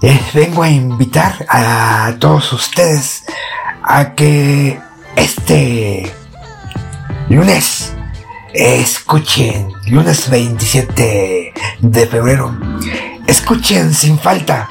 Les 0.00 0.32
vengo 0.32 0.62
a 0.62 0.68
invitar 0.68 1.46
a 1.48 2.14
todos 2.18 2.52
ustedes 2.52 3.24
a 3.82 4.14
que 4.14 4.78
este 5.16 6.12
lunes 7.28 7.94
escuchen, 8.52 9.72
lunes 9.86 10.28
27 10.28 11.54
de 11.80 12.06
febrero, 12.06 12.56
escuchen 13.26 13.94
sin 13.94 14.18
falta 14.18 14.68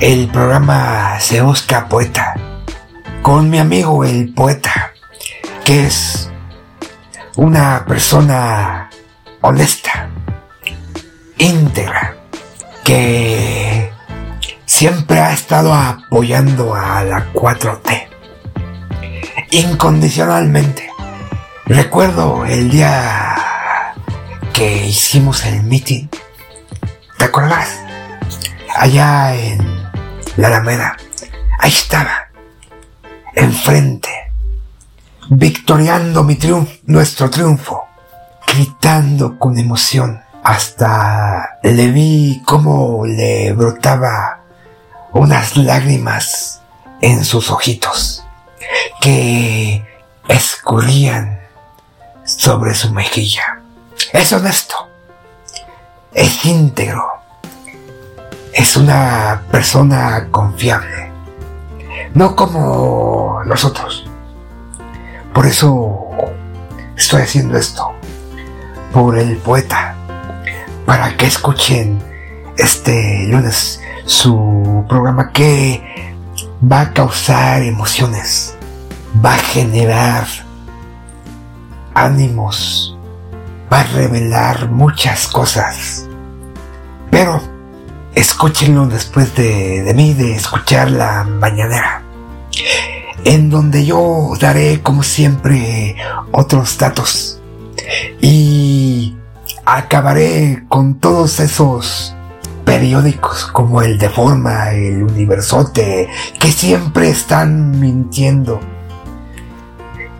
el 0.00 0.28
programa 0.28 1.18
Se 1.20 1.40
Busca 1.40 1.88
Poeta 1.88 2.55
con 3.26 3.50
mi 3.50 3.58
amigo 3.58 4.04
el 4.04 4.32
poeta, 4.32 4.92
que 5.64 5.86
es 5.86 6.30
una 7.34 7.84
persona 7.84 8.88
honesta, 9.40 10.08
íntegra, 11.36 12.14
que 12.84 13.90
siempre 14.64 15.18
ha 15.18 15.32
estado 15.32 15.74
apoyando 15.74 16.72
a 16.72 17.02
la 17.02 17.32
4T 17.32 18.06
incondicionalmente. 19.50 20.88
Recuerdo 21.64 22.44
el 22.44 22.70
día 22.70 23.34
que 24.52 24.86
hicimos 24.86 25.44
el 25.46 25.64
meeting. 25.64 26.06
¿Te 27.18 27.24
acuerdas? 27.24 27.76
Allá 28.76 29.34
en 29.34 29.58
la 30.36 30.46
Alameda. 30.46 30.96
Ahí 31.58 31.72
estaba. 31.72 32.25
Enfrente. 33.36 34.08
Victoriando 35.28 36.24
mi 36.24 36.36
triunfo, 36.36 36.72
nuestro 36.86 37.28
triunfo. 37.28 37.86
Gritando 38.46 39.38
con 39.38 39.58
emoción. 39.58 40.22
Hasta 40.42 41.58
le 41.62 41.88
vi 41.88 42.42
cómo 42.46 43.04
le 43.04 43.52
brotaba 43.52 44.40
unas 45.12 45.54
lágrimas 45.58 46.62
en 47.02 47.26
sus 47.26 47.50
ojitos. 47.50 48.24
Que 49.02 49.84
escurrían 50.28 51.38
sobre 52.24 52.74
su 52.74 52.90
mejilla. 52.90 53.60
Es 54.14 54.32
honesto. 54.32 54.88
Es 56.14 56.42
íntegro. 56.46 57.06
Es 58.54 58.76
una 58.76 59.42
persona 59.50 60.28
confiable. 60.30 61.05
No 62.14 62.34
como 62.34 63.40
los 63.44 63.64
otros. 63.64 64.08
Por 65.34 65.46
eso 65.46 66.06
estoy 66.96 67.22
haciendo 67.22 67.56
esto. 67.58 67.92
Por 68.92 69.18
el 69.18 69.36
poeta. 69.38 69.94
Para 70.84 71.16
que 71.16 71.26
escuchen 71.26 71.98
este 72.56 73.26
lunes 73.28 73.80
su 74.04 74.84
programa 74.88 75.32
que 75.32 76.14
va 76.70 76.82
a 76.82 76.92
causar 76.92 77.62
emociones. 77.62 78.56
Va 79.24 79.34
a 79.34 79.38
generar 79.38 80.26
ánimos, 81.94 82.96
va 83.72 83.80
a 83.80 83.84
revelar 83.84 84.68
muchas 84.70 85.26
cosas. 85.26 86.06
Pero 87.10 87.40
escúchenlo 88.16 88.86
después 88.86 89.34
de, 89.36 89.82
de 89.82 89.94
mí, 89.94 90.14
de 90.14 90.34
escuchar 90.34 90.90
la 90.90 91.22
mañanera, 91.22 92.02
en 93.24 93.50
donde 93.50 93.84
yo 93.84 94.32
daré, 94.40 94.82
como 94.82 95.02
siempre, 95.02 95.96
otros 96.32 96.78
datos. 96.78 97.40
Y 98.20 99.14
acabaré 99.66 100.64
con 100.68 100.98
todos 100.98 101.38
esos 101.40 102.14
periódicos 102.64 103.46
como 103.52 103.82
el 103.82 103.98
de 103.98 104.08
Forma, 104.08 104.72
el 104.72 105.02
Universote, 105.02 106.08
que 106.40 106.50
siempre 106.50 107.10
están 107.10 107.78
mintiendo 107.78 108.60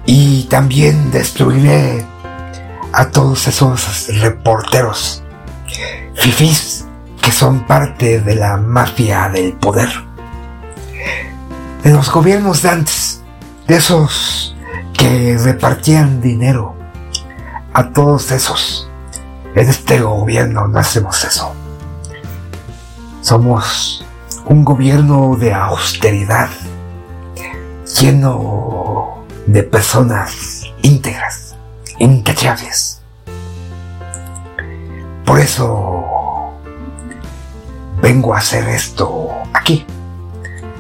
y 0.05 0.45
también 0.45 1.11
destruiré 1.11 2.05
a 2.93 3.09
todos 3.09 3.49
esos 3.49 4.09
reporteros 4.21 5.23
fifís 6.15 6.76
que 7.27 7.33
son 7.33 7.67
parte 7.67 8.21
de 8.21 8.37
la 8.37 8.57
mafia 8.57 9.29
del 9.29 9.53
poder. 9.55 9.89
De 11.83 11.91
los 11.91 12.09
gobiernos 12.09 12.63
de 12.63 12.69
antes, 12.69 13.21
de 13.67 13.75
esos 13.75 14.55
que 14.97 15.37
repartían 15.37 16.21
dinero 16.21 16.77
a 17.75 17.91
todos 17.91 18.31
esos. 18.31 18.89
En 19.57 19.69
este 19.69 19.99
gobierno 19.99 20.69
no 20.69 20.79
hacemos 20.79 21.25
eso. 21.25 21.53
Somos 23.23 24.07
un 24.45 24.65
gobierno 24.65 25.35
de 25.35 25.53
austeridad, 25.53 26.51
lleno 28.01 29.25
de 29.49 29.65
personas 29.65 30.63
íntegras, 30.81 31.57
intachables. 31.99 33.01
Por 35.25 35.41
eso 35.41 36.16
vengo 38.01 38.35
a 38.35 38.39
hacer 38.39 38.69
esto 38.69 39.31
aquí, 39.53 39.85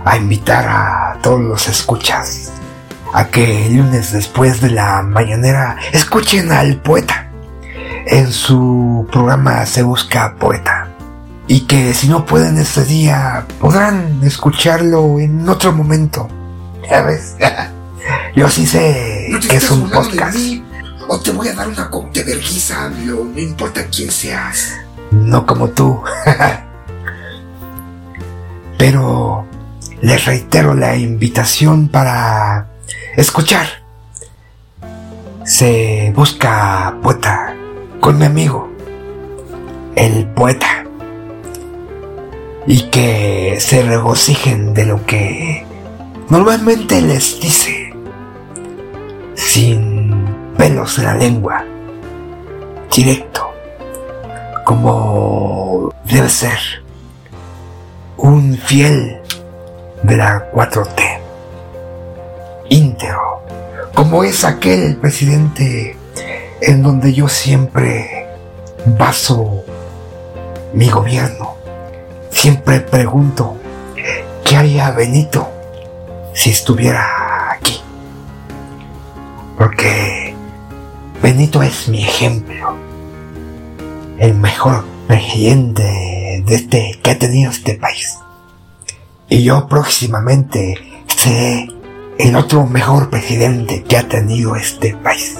a 0.04 0.16
invitar 0.16 0.66
a 0.68 1.18
todos 1.22 1.40
los 1.40 1.68
escuchas 1.68 2.52
a 3.16 3.28
que 3.28 3.66
el 3.66 3.76
lunes 3.76 4.12
después 4.12 4.60
de 4.60 4.70
la 4.70 5.02
mañanera 5.02 5.78
escuchen 5.92 6.52
al 6.52 6.76
poeta. 6.76 7.30
En 8.06 8.30
su 8.30 9.08
programa 9.10 9.64
se 9.64 9.82
busca 9.82 10.36
poeta. 10.36 10.88
Y 11.48 11.60
que 11.60 11.94
si 11.94 12.08
no 12.08 12.26
pueden 12.26 12.58
este 12.58 12.84
día, 12.84 13.46
podrán 13.60 14.20
escucharlo 14.22 15.18
en 15.18 15.48
otro 15.48 15.72
momento. 15.72 16.28
¿Ya 16.90 17.02
ves? 17.02 17.36
Yo 18.36 18.50
sí 18.50 18.66
sé 18.66 19.30
que 19.48 19.56
es 19.56 19.70
un 19.70 19.88
podcast. 19.88 20.36
o 21.08 21.18
te 21.18 21.30
voy 21.30 21.48
a 21.48 21.54
dar 21.54 21.68
una 21.68 21.90
de 22.12 22.22
vergüenza, 22.22 22.90
no 22.90 23.38
importa 23.40 23.86
quién 23.86 24.10
seas. 24.10 24.72
No 25.10 25.46
como 25.46 25.68
tú. 25.68 26.02
Pero 28.78 29.46
les 30.02 30.24
reitero 30.24 30.74
la 30.74 30.96
invitación 30.96 31.88
para 31.88 32.68
escuchar. 33.16 33.66
Se 35.44 36.12
busca 36.14 36.96
poeta 37.02 37.56
con 38.00 38.18
mi 38.18 38.24
amigo, 38.26 38.68
el 39.94 40.26
poeta. 40.26 40.84
Y 42.66 42.82
que 42.90 43.56
se 43.60 43.82
regocijen 43.82 44.74
de 44.74 44.86
lo 44.86 45.06
que 45.06 45.64
normalmente 46.28 47.00
les 47.00 47.40
dice, 47.40 47.94
sin 49.34 50.24
pelos 50.56 50.98
en 50.98 51.04
la 51.04 51.14
lengua, 51.14 51.64
directo, 52.90 53.48
como 54.64 55.94
debe 56.04 56.28
ser 56.28 56.85
un 58.16 58.56
fiel 58.56 59.20
de 60.02 60.16
la 60.16 60.50
4T 60.52 61.20
íntegro, 62.68 63.42
como 63.94 64.24
es 64.24 64.44
aquel 64.44 64.96
presidente 64.96 65.96
en 66.60 66.82
donde 66.82 67.12
yo 67.12 67.28
siempre 67.28 68.26
baso 68.98 69.64
mi 70.72 70.88
gobierno. 70.88 71.54
Siempre 72.30 72.80
pregunto, 72.80 73.56
¿qué 74.44 74.56
haría 74.56 74.90
Benito 74.90 75.48
si 76.34 76.50
estuviera 76.50 77.52
aquí? 77.52 77.80
Porque 79.56 80.34
Benito 81.22 81.62
es 81.62 81.88
mi 81.88 82.04
ejemplo, 82.04 82.76
el 84.18 84.34
mejor 84.34 84.84
presidente 85.06 86.15
de 86.44 86.54
este 86.54 86.98
que 87.02 87.10
ha 87.10 87.18
tenido 87.18 87.50
este 87.50 87.74
país. 87.74 88.18
Y 89.28 89.44
yo 89.44 89.66
próximamente 89.68 90.74
seré 91.06 91.68
el 92.18 92.36
otro 92.36 92.66
mejor 92.66 93.10
presidente 93.10 93.82
que 93.82 93.96
ha 93.96 94.08
tenido 94.08 94.56
este 94.56 94.94
país. 94.96 95.36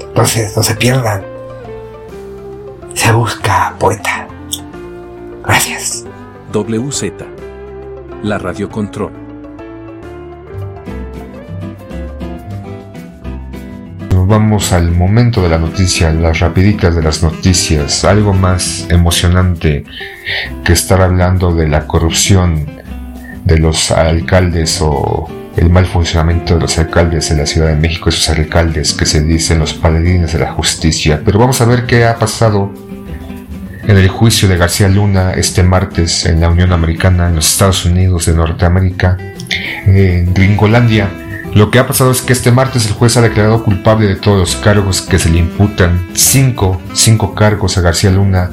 Entonces, 0.00 0.56
no 0.56 0.62
se 0.62 0.74
pierdan. 0.74 1.22
Se 2.94 3.12
busca 3.12 3.74
poeta. 3.78 4.28
Gracias. 5.44 6.04
WZ. 6.52 7.12
La 8.22 8.38
Radio 8.38 8.68
Control. 8.68 9.29
Vamos 14.30 14.72
al 14.72 14.92
momento 14.92 15.42
de 15.42 15.48
la 15.48 15.58
noticia, 15.58 16.12
las 16.12 16.38
rapiditas 16.38 16.94
de 16.94 17.02
las 17.02 17.20
noticias, 17.20 18.04
algo 18.04 18.32
más 18.32 18.86
emocionante 18.88 19.84
que 20.64 20.72
estar 20.72 21.02
hablando 21.02 21.52
de 21.52 21.66
la 21.66 21.88
corrupción 21.88 22.64
de 23.44 23.58
los 23.58 23.90
alcaldes 23.90 24.78
o 24.82 25.28
el 25.56 25.68
mal 25.68 25.84
funcionamiento 25.84 26.54
de 26.54 26.60
los 26.60 26.78
alcaldes 26.78 27.28
de 27.28 27.38
la 27.38 27.44
Ciudad 27.44 27.66
de 27.66 27.74
México, 27.74 28.08
esos 28.08 28.30
alcaldes 28.30 28.92
que 28.92 29.04
se 29.04 29.20
dicen 29.24 29.58
los 29.58 29.74
paladines 29.74 30.32
de 30.32 30.38
la 30.38 30.52
justicia. 30.52 31.20
Pero 31.24 31.40
vamos 31.40 31.60
a 31.60 31.64
ver 31.64 31.86
qué 31.86 32.04
ha 32.04 32.16
pasado 32.16 32.72
en 33.82 33.96
el 33.96 34.08
juicio 34.08 34.48
de 34.48 34.56
García 34.56 34.88
Luna 34.88 35.32
este 35.32 35.64
martes 35.64 36.24
en 36.24 36.40
la 36.40 36.50
Unión 36.50 36.72
Americana, 36.72 37.28
en 37.28 37.34
los 37.34 37.50
Estados 37.50 37.84
Unidos 37.84 38.26
de 38.26 38.34
Norteamérica, 38.34 39.16
en 39.86 40.32
Gringolandia. 40.32 41.10
Lo 41.54 41.70
que 41.70 41.78
ha 41.78 41.86
pasado 41.86 42.12
es 42.12 42.22
que 42.22 42.32
este 42.32 42.52
martes 42.52 42.86
el 42.86 42.92
juez 42.92 43.16
ha 43.16 43.22
declarado 43.22 43.64
culpable 43.64 44.06
de 44.06 44.16
todos 44.16 44.38
los 44.38 44.56
cargos 44.56 45.02
que 45.02 45.18
se 45.18 45.30
le 45.30 45.38
imputan, 45.38 46.08
cinco, 46.14 46.80
cinco 46.94 47.34
cargos 47.34 47.76
a 47.76 47.80
García 47.80 48.10
Luna, 48.10 48.50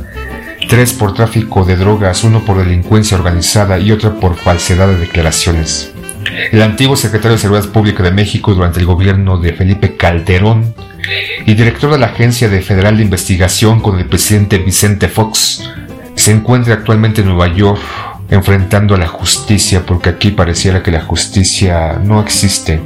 tres 0.67 0.93
por 0.93 1.13
tráfico 1.13 1.63
de 1.63 1.75
drogas, 1.75 2.23
uno 2.23 2.43
por 2.43 2.57
delincuencia 2.57 3.17
organizada 3.17 3.77
y 3.77 3.91
otro 3.91 4.19
por 4.19 4.35
falsedad 4.35 4.87
de 4.87 4.97
declaraciones. 4.97 5.93
El 6.51 6.61
antiguo 6.61 6.95
secretario 6.95 7.33
de 7.33 7.41
Seguridad 7.41 7.69
Pública 7.69 8.03
de 8.03 8.11
México 8.11 8.53
durante 8.53 8.79
el 8.79 8.85
gobierno 8.85 9.37
de 9.37 9.53
Felipe 9.53 9.95
Calderón 9.95 10.73
y 11.45 11.53
director 11.53 11.91
de 11.91 11.99
la 11.99 12.07
Agencia 12.07 12.49
de 12.49 12.61
Federal 12.61 12.97
de 12.97 13.03
Investigación 13.03 13.79
con 13.79 13.99
el 13.99 14.07
presidente 14.07 14.57
Vicente 14.57 15.07
Fox 15.07 15.69
se 16.15 16.31
encuentra 16.31 16.73
actualmente 16.73 17.21
en 17.21 17.27
Nueva 17.27 17.47
York 17.53 17.79
enfrentando 18.29 18.95
a 18.95 18.97
la 18.97 19.07
justicia 19.07 19.83
porque 19.85 20.09
aquí 20.09 20.31
pareciera 20.31 20.83
que 20.83 20.91
la 20.91 21.01
justicia 21.01 21.99
no 22.03 22.21
existe. 22.21 22.79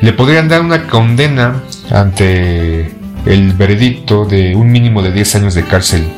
Le 0.00 0.12
podrían 0.12 0.48
dar 0.48 0.60
una 0.60 0.86
condena 0.86 1.62
ante 1.90 2.92
el 3.24 3.52
veredicto 3.52 4.24
de 4.24 4.54
un 4.54 4.70
mínimo 4.70 5.02
de 5.02 5.12
10 5.12 5.36
años 5.36 5.54
de 5.54 5.64
cárcel 5.64 6.08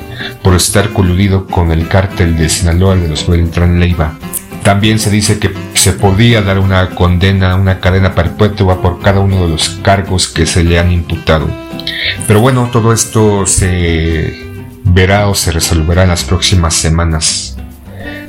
por 0.43 0.55
estar 0.55 0.91
coludido 0.91 1.47
con 1.47 1.71
el 1.71 1.89
cártel 1.89 2.37
de 2.37 2.49
Sinaloa 2.49 2.97
de 2.97 3.09
los 3.09 3.29
Beltrán 3.29 3.81
Leiva. 3.81 4.15
También 4.63 4.99
se 4.99 5.11
dice 5.11 5.39
que 5.39 5.53
se 5.75 5.93
podía 5.93 6.41
dar 6.41 6.59
una 6.59 6.91
condena, 6.91 7.55
una 7.57 7.81
cadena 7.81 8.15
perpetua 8.15 8.81
por 8.81 9.01
cada 9.03 9.21
uno 9.21 9.43
de 9.43 9.49
los 9.51 9.69
cargos 9.83 10.29
que 10.29 10.47
se 10.47 10.65
le 10.65 10.79
han 10.79 10.91
imputado. 10.91 11.49
Pero 12.27 12.41
bueno, 12.41 12.71
todo 12.73 12.93
esto 12.93 13.45
se 13.47 14.35
verá 14.85 15.29
o 15.29 15.35
se 15.35 15.51
resolverá 15.51 16.05
en 16.05 16.09
las 16.09 16.25
próximas 16.25 16.75
semanas. 16.75 17.54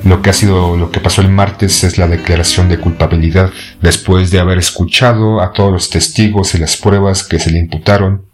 Lo 0.04 0.22
que 0.22 0.30
ha 0.30 0.34
sido, 0.34 0.78
lo 0.78 0.92
que 0.92 1.00
pasó 1.00 1.22
el 1.22 1.30
martes 1.30 1.84
es 1.84 1.98
la 1.98 2.08
declaración 2.08 2.70
de 2.70 2.80
culpabilidad. 2.80 3.52
Después 3.82 4.30
de 4.32 4.40
haber 4.40 4.58
escuchado 4.58 5.42
a 5.42 5.52
todos 5.52 5.72
los 5.72 5.90
testigos 5.90 6.54
y 6.54 6.60
las 6.60 6.78
pruebas 6.78 7.24
que 7.24 7.40
se 7.40 7.52
le 7.52 7.60
imputaron 7.60 8.26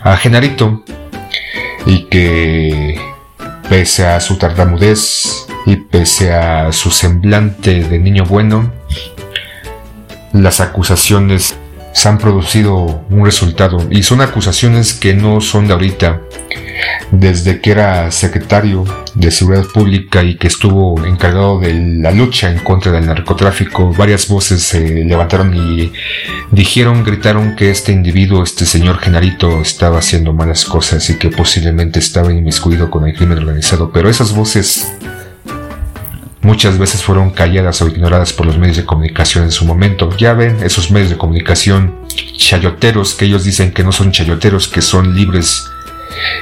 a 0.00 0.16
Genarito 0.16 0.84
y 1.86 2.04
que 2.04 3.00
pese 3.68 4.06
a 4.06 4.20
su 4.20 4.36
tartamudez 4.36 5.46
y 5.66 5.76
pese 5.76 6.32
a 6.32 6.72
su 6.72 6.90
semblante 6.90 7.84
de 7.84 7.98
niño 7.98 8.24
bueno, 8.24 8.72
las 10.32 10.60
acusaciones 10.60 11.56
se 11.92 12.08
han 12.08 12.18
producido 12.18 13.04
un 13.10 13.24
resultado 13.24 13.86
y 13.90 14.02
son 14.02 14.20
acusaciones 14.20 14.94
que 14.94 15.14
no 15.14 15.40
son 15.40 15.66
de 15.66 15.74
ahorita. 15.74 16.20
Desde 17.12 17.60
que 17.60 17.70
era 17.70 18.10
secretario 18.10 18.84
de 19.14 19.30
Seguridad 19.30 19.66
Pública 19.66 20.24
y 20.24 20.36
que 20.36 20.48
estuvo 20.48 21.04
encargado 21.04 21.60
de 21.60 21.74
la 21.74 22.10
lucha 22.10 22.50
en 22.50 22.58
contra 22.58 22.90
del 22.90 23.06
narcotráfico, 23.06 23.92
varias 23.92 24.26
voces 24.26 24.62
se 24.62 25.04
levantaron 25.04 25.54
y 25.54 25.92
dijeron, 26.50 27.04
gritaron 27.04 27.54
que 27.54 27.70
este 27.70 27.92
individuo, 27.92 28.42
este 28.42 28.64
señor 28.64 28.98
Genarito, 28.98 29.60
estaba 29.60 29.98
haciendo 29.98 30.32
malas 30.32 30.64
cosas 30.64 31.08
y 31.10 31.18
que 31.18 31.28
posiblemente 31.28 31.98
estaba 31.98 32.32
inmiscuido 32.32 32.90
con 32.90 33.06
el 33.06 33.14
crimen 33.14 33.38
organizado. 33.38 33.92
Pero 33.92 34.08
esas 34.08 34.34
voces 34.34 34.92
muchas 36.42 36.78
veces 36.78 37.02
fueron 37.02 37.30
calladas 37.30 37.80
o 37.82 37.88
ignoradas 37.88 38.32
por 38.32 38.46
los 38.46 38.58
medios 38.58 38.76
de 38.76 38.84
comunicación 38.84 39.44
en 39.44 39.52
su 39.52 39.64
momento. 39.64 40.14
Ya 40.16 40.34
ven 40.34 40.62
esos 40.62 40.90
medios 40.90 41.10
de 41.10 41.16
comunicación 41.16 41.94
chayoteros 42.36 43.14
que 43.14 43.24
ellos 43.24 43.44
dicen 43.44 43.72
que 43.72 43.84
no 43.84 43.92
son 43.92 44.12
chayoteros, 44.12 44.68
que 44.68 44.82
son 44.82 45.14
libres 45.14 45.70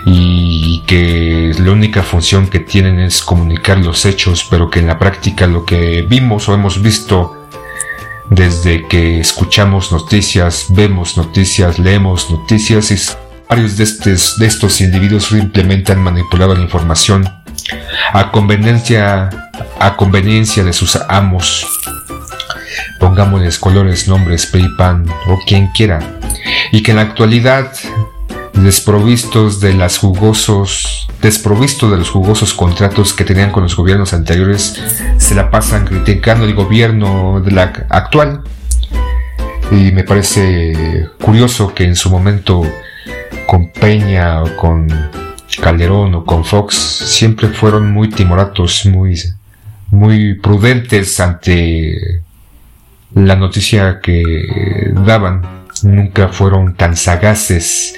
y 0.05 0.83
que 0.87 1.55
la 1.59 1.71
única 1.71 2.03
función 2.03 2.49
que 2.49 2.61
tienen 2.61 2.99
es 2.99 3.23
comunicar 3.23 3.79
los 3.79 4.05
hechos, 4.05 4.47
pero 4.51 4.71
que 4.71 4.81
en 4.81 4.87
la 4.87 4.99
práctica 4.99 5.47
lo 5.47 5.65
que 5.65 6.03
vimos 6.03 6.49
o 6.49 6.55
hemos 6.55 6.83
visto 6.83 7.37
desde 8.31 8.87
que 8.87 9.21
escuchamos 9.21 9.93
noticias, 9.93 10.67
vemos 10.71 11.17
noticias, 11.17 11.79
leemos 11.79 12.31
noticias, 12.31 12.91
y 12.91 12.97
varios 13.49 13.77
de 13.77 13.85
de 13.85 14.47
estos 14.47 14.81
individuos 14.81 15.27
simplemente 15.27 15.93
han 15.93 16.01
manipulado 16.01 16.55
la 16.55 16.63
información 16.63 17.40
a 18.13 18.31
conveniencia, 18.31 19.31
a 19.79 19.97
conveniencia 19.97 20.65
de 20.65 20.73
sus 20.73 20.97
amos. 21.09 21.67
Pongámosles 22.99 23.59
colores, 23.59 24.09
nombres, 24.09 24.47
PayPal 24.47 25.05
o 25.27 25.39
quien 25.47 25.69
quiera. 25.69 26.01
Y 26.73 26.83
que 26.83 26.93
en 26.93 26.99
la 26.99 27.03
actualidad 27.03 27.73
desprovistos 28.63 29.61
de 29.61 29.75
jugosos, 29.99 31.09
de 31.91 31.97
los 31.97 32.11
jugosos 32.11 32.55
contratos 32.55 33.15
que 33.15 33.25
tenían 33.25 33.53
con 33.53 33.63
los 33.63 33.77
gobiernos 33.77 34.13
anteriores, 34.13 34.81
se 35.19 35.35
la 35.35 35.51
pasan 35.51 35.87
criticando 35.87 36.45
el 36.45 36.55
gobierno 36.55 37.41
de 37.41 37.53
la 37.53 37.73
actual. 37.89 38.43
Y 39.71 39.93
me 39.93 40.05
parece 40.05 41.09
curioso 41.23 41.75
que 41.75 41.85
en 41.85 41.97
su 41.97 42.11
momento 42.11 42.63
con 43.47 43.71
Peña 43.71 44.43
o 44.43 44.57
con 44.57 44.89
Calderón 45.59 46.15
o 46.15 46.25
con 46.25 46.45
Fox 46.45 46.75
siempre 46.75 47.49
fueron 47.49 47.93
muy 47.93 48.11
timoratos, 48.11 48.87
muy, 48.87 49.21
muy 49.91 50.35
prudentes 50.35 51.19
ante 51.21 52.23
la 53.15 53.37
noticia 53.37 54.01
que 54.01 54.23
daban. 54.95 55.43
Nunca 55.83 56.29
fueron 56.29 56.75
tan 56.75 56.95
sagaces, 56.97 57.95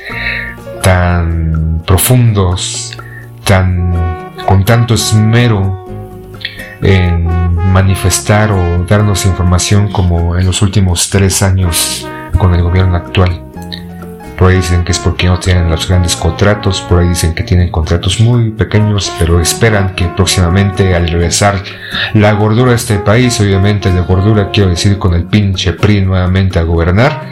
tan 0.82 1.82
profundos, 1.86 2.96
tan 3.44 4.32
con 4.46 4.64
tanto 4.64 4.94
esmero 4.94 5.86
en 6.82 7.26
manifestar 7.72 8.52
o 8.52 8.84
darnos 8.84 9.24
información 9.24 9.90
como 9.90 10.36
en 10.36 10.46
los 10.46 10.62
últimos 10.62 11.10
tres 11.10 11.42
años 11.42 12.06
con 12.38 12.54
el 12.54 12.62
gobierno 12.62 12.96
actual. 12.96 13.51
Por 14.42 14.50
ahí 14.50 14.56
dicen 14.56 14.82
que 14.82 14.90
es 14.90 14.98
porque 14.98 15.28
no 15.28 15.38
tienen 15.38 15.70
los 15.70 15.86
grandes 15.86 16.16
contratos, 16.16 16.80
por 16.80 16.98
ahí 16.98 17.10
dicen 17.10 17.32
que 17.32 17.44
tienen 17.44 17.70
contratos 17.70 18.18
muy 18.18 18.50
pequeños, 18.50 19.12
pero 19.16 19.40
esperan 19.40 19.94
que 19.94 20.08
próximamente 20.08 20.96
al 20.96 21.06
regresar 21.06 21.62
la 22.14 22.32
gordura 22.32 22.72
a 22.72 22.74
este 22.74 22.98
país, 22.98 23.40
obviamente 23.40 23.92
de 23.92 24.00
gordura 24.00 24.50
quiero 24.50 24.70
decir 24.70 24.98
con 24.98 25.14
el 25.14 25.26
pinche 25.26 25.74
PRI 25.74 26.00
nuevamente 26.00 26.58
a 26.58 26.64
gobernar, 26.64 27.22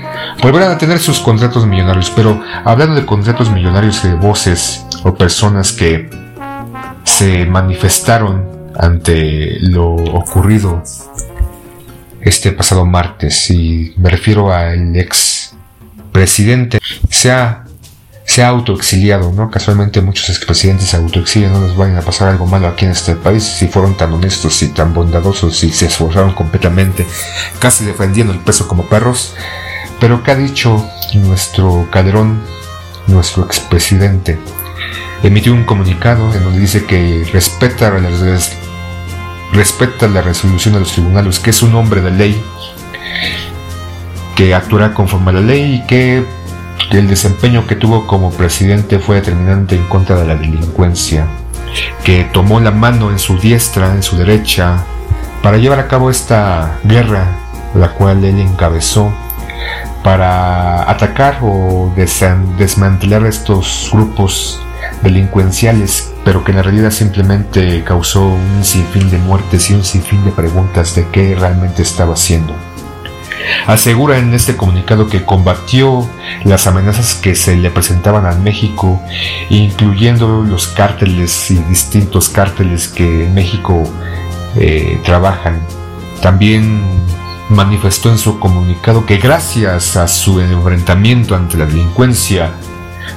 volverán 0.41 0.71
a 0.71 0.79
tener 0.79 1.01
sus 1.01 1.19
contratos 1.19 1.67
millonarios. 1.67 2.13
Pero 2.15 2.41
hablando 2.65 2.95
de 2.95 3.05
contratos 3.05 3.51
millonarios 3.51 4.05
de 4.05 4.15
voces 4.15 4.87
o 5.03 5.13
personas 5.13 5.73
que 5.73 6.09
se 7.03 7.45
manifestaron 7.45 8.47
ante 8.79 9.59
lo 9.63 9.95
ocurrido 9.97 10.81
este 12.21 12.53
pasado 12.53 12.87
martes 12.87 13.51
y 13.51 13.95
me 13.97 14.11
refiero 14.11 14.53
al 14.53 14.95
ex 14.95 15.40
presidente 16.13 16.79
se 17.09 17.31
ha, 17.31 17.65
se 18.25 18.43
ha 18.43 18.49
autoexiliado, 18.49 19.33
¿no? 19.33 19.51
Casualmente 19.51 20.01
muchos 20.01 20.29
expresidentes 20.29 20.89
se 20.89 20.97
autoexilian, 20.97 21.53
no 21.53 21.67
les 21.67 21.77
vayan 21.77 21.97
a 21.97 22.03
pasar 22.03 22.29
algo 22.29 22.47
malo 22.47 22.69
aquí 22.69 22.85
en 22.85 22.93
este 22.93 23.15
país 23.15 23.45
si 23.45 23.69
fueron 23.69 23.97
tan 23.97 24.13
honestos 24.13 24.63
y 24.63 24.69
tan 24.69 24.95
bondadosos 24.95 25.63
y 25.65 25.73
se 25.73 25.87
esforzaron 25.87 26.33
completamente, 26.33 27.07
casi 27.59 27.85
defendiendo 27.85 28.33
el 28.33 28.41
peso 28.41 28.69
como 28.69 28.89
perros. 28.89 29.35
Pero 30.01 30.23
¿qué 30.23 30.31
ha 30.31 30.37
dicho 30.37 30.89
nuestro 31.15 31.89
Calderón, 31.91 32.43
nuestro 33.07 33.45
expresidente? 33.45 34.39
Emitió 35.23 35.53
un 35.53 35.65
comunicado 35.65 36.33
en 36.35 36.43
donde 36.43 36.61
dice 36.61 36.87
que 36.87 37.29
respeta 37.33 37.93
respeta 39.53 40.09
la 40.09 40.23
resolución 40.23 40.75
de 40.75 40.81
los 40.81 40.93
tribunales, 40.93 41.41
que 41.41 41.51
es 41.51 41.63
un 41.63 41.75
hombre 41.75 42.01
de 42.01 42.11
ley 42.11 42.43
que 44.41 44.55
actuará 44.55 44.95
conforme 44.95 45.33
a 45.33 45.35
la 45.35 45.41
ley 45.43 45.75
y 45.75 45.87
que 45.87 46.25
el 46.93 47.09
desempeño 47.09 47.67
que 47.67 47.77
tuvo 47.77 48.07
como 48.07 48.31
presidente 48.31 48.99
fue 48.99 49.17
determinante 49.17 49.77
en 49.77 49.85
contra 49.85 50.17
de 50.17 50.27
la 50.27 50.35
delincuencia, 50.35 51.27
que 52.05 52.25
tomó 52.25 52.59
la 52.59 52.71
mano 52.71 53.11
en 53.11 53.19
su 53.19 53.39
diestra, 53.39 53.95
en 53.95 54.03
su 54.03 54.17
derecha, 54.17 54.83
para 55.43 55.59
llevar 55.59 55.79
a 55.79 55.89
cabo 55.89 56.09
esta 56.09 56.79
guerra, 56.85 57.27
la 57.75 57.91
cual 57.91 58.25
él 58.25 58.39
encabezó, 58.39 59.13
para 60.03 60.91
atacar 60.91 61.41
o 61.43 61.93
desmantelar 61.95 63.27
estos 63.27 63.91
grupos 63.93 64.59
delincuenciales, 65.03 66.15
pero 66.25 66.45
que 66.45 66.53
en 66.53 66.57
la 66.57 66.63
realidad 66.63 66.93
simplemente 66.93 67.85
causó 67.85 68.29
un 68.29 68.65
sinfín 68.65 69.11
de 69.11 69.19
muertes 69.19 69.69
y 69.69 69.75
un 69.75 69.85
sinfín 69.85 70.25
de 70.25 70.31
preguntas 70.31 70.95
de 70.95 71.07
qué 71.09 71.37
realmente 71.39 71.83
estaba 71.83 72.15
haciendo. 72.15 72.70
Asegura 73.67 74.19
en 74.19 74.35
este 74.35 74.57
comunicado 74.57 75.09
que 75.09 75.25
combatió 75.25 76.09
las 76.45 76.67
amenazas 76.67 77.15
que 77.15 77.35
se 77.35 77.57
le 77.57 77.71
presentaban 77.71 78.27
a 78.27 78.33
México, 78.33 79.01
incluyendo 79.49 80.43
los 80.43 80.69
cárteles 80.69 81.51
y 81.51 81.57
distintos 81.57 82.29
cárteles 82.29 82.89
que 82.89 83.25
en 83.27 83.35
México 83.35 83.83
eh, 84.57 85.01
trabajan. 85.05 85.61
También 86.21 86.83
manifestó 87.49 88.11
en 88.11 88.19
su 88.19 88.39
comunicado 88.39 89.07
que 89.07 89.19
gracias 89.19 89.97
a 89.97 90.07
su 90.09 90.41
enfrentamiento 90.41 91.35
ante 91.35 91.57
la 91.57 91.67
delincuencia, 91.67 92.53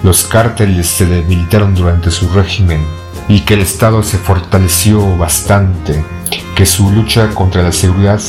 los 0.03 0.23
cárteles 0.23 0.87
se 0.87 1.05
debilitaron 1.05 1.75
durante 1.75 2.11
su 2.11 2.29
régimen 2.29 2.85
y 3.27 3.41
que 3.41 3.53
el 3.53 3.61
Estado 3.61 4.03
se 4.03 4.17
fortaleció 4.17 5.17
bastante, 5.17 6.03
que 6.55 6.65
su 6.65 6.91
lucha 6.91 7.29
contra 7.29 7.63
la 7.63 7.71
seguridad 7.71 8.19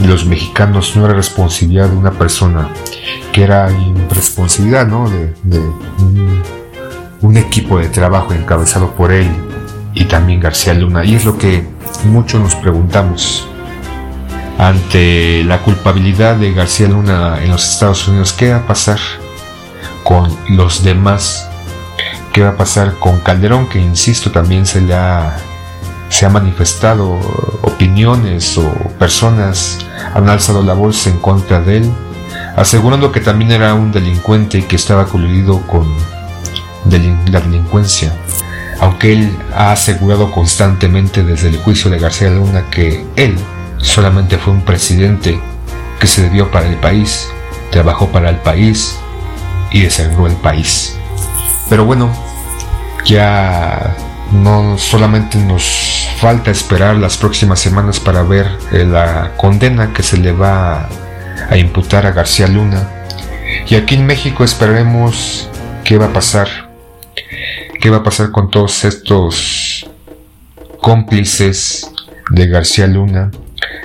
los 0.00 0.24
mexicanos 0.24 0.96
no 0.96 1.04
era 1.04 1.14
responsabilidad 1.14 1.88
de 1.88 1.96
una 1.96 2.12
persona, 2.12 2.68
que 3.32 3.44
era 3.44 3.68
responsabilidad 4.10 4.86
¿no? 4.86 5.08
de, 5.08 5.60
un, 7.20 7.36
equipo 7.36 7.78
de 7.78 7.88
trabajo 7.88 8.34
encabezado 8.34 8.90
por 8.90 9.12
él 9.12 9.28
y 9.94 10.04
también 10.04 10.40
García 10.40 10.74
Luna. 10.74 11.04
Y 11.04 11.14
es 11.14 11.24
lo 11.24 11.38
que 11.38 11.66
muchos 12.04 12.40
nos 12.40 12.54
preguntamos 12.56 13.46
ante 14.58 15.44
la 15.44 15.58
culpabilidad 15.62 16.36
de 16.36 16.52
García 16.52 16.88
Luna 16.88 17.42
en 17.42 17.50
los 17.50 17.68
Estados 17.68 18.06
Unidos. 18.08 18.32
¿Qué 18.32 18.50
va 18.50 18.58
a 18.58 18.66
pasar 18.66 18.98
con 20.04 20.30
los 20.50 20.82
demás? 20.82 21.48
¿Qué 22.32 22.42
va 22.42 22.50
a 22.50 22.56
pasar 22.56 22.98
con 22.98 23.20
Calderón, 23.20 23.68
que 23.68 23.78
insisto 23.78 24.30
también 24.30 24.66
se 24.66 24.80
le 24.80 24.94
ha 24.94 25.36
se 26.12 26.26
ha 26.26 26.28
manifestado 26.28 27.18
opiniones 27.62 28.58
o 28.58 28.70
personas 28.98 29.78
han 30.14 30.28
alzado 30.28 30.62
la 30.62 30.74
voz 30.74 31.06
en 31.06 31.18
contra 31.18 31.62
de 31.62 31.78
él, 31.78 31.90
asegurando 32.54 33.10
que 33.10 33.20
también 33.20 33.50
era 33.50 33.72
un 33.72 33.92
delincuente 33.92 34.58
y 34.58 34.62
que 34.64 34.76
estaba 34.76 35.06
coludido 35.06 35.66
con 35.66 35.88
la 37.30 37.40
delincuencia, 37.40 38.12
aunque 38.80 39.14
él 39.14 39.38
ha 39.56 39.72
asegurado 39.72 40.30
constantemente 40.30 41.22
desde 41.24 41.48
el 41.48 41.56
juicio 41.56 41.90
de 41.90 41.98
García 41.98 42.28
Luna 42.28 42.64
que 42.70 43.06
él 43.16 43.34
solamente 43.78 44.36
fue 44.36 44.52
un 44.52 44.66
presidente 44.66 45.40
que 45.98 46.06
se 46.06 46.24
debió 46.24 46.50
para 46.50 46.68
el 46.68 46.76
país, 46.76 47.26
trabajó 47.70 48.08
para 48.08 48.28
el 48.28 48.36
país 48.36 48.98
y 49.70 49.80
desarrolló 49.80 50.26
el 50.26 50.36
país. 50.36 50.94
Pero 51.70 51.86
bueno, 51.86 52.10
ya 53.06 53.96
no 54.32 54.78
solamente 54.78 55.38
nos 55.38 56.01
falta 56.22 56.52
esperar 56.52 56.94
las 56.98 57.16
próximas 57.16 57.58
semanas 57.58 57.98
para 57.98 58.22
ver 58.22 58.46
eh, 58.70 58.84
la 58.84 59.32
condena 59.36 59.92
que 59.92 60.04
se 60.04 60.16
le 60.18 60.30
va 60.30 60.88
a 61.50 61.56
imputar 61.56 62.06
a 62.06 62.12
García 62.12 62.46
Luna. 62.46 62.88
Y 63.68 63.74
aquí 63.74 63.96
en 63.96 64.06
México 64.06 64.44
esperaremos 64.44 65.48
qué 65.82 65.98
va 65.98 66.06
a 66.06 66.12
pasar. 66.12 66.46
¿Qué 67.80 67.90
va 67.90 67.96
a 67.96 68.02
pasar 68.04 68.30
con 68.30 68.52
todos 68.52 68.84
estos 68.84 69.90
cómplices 70.80 71.90
de 72.30 72.46
García 72.46 72.86
Luna? 72.86 73.32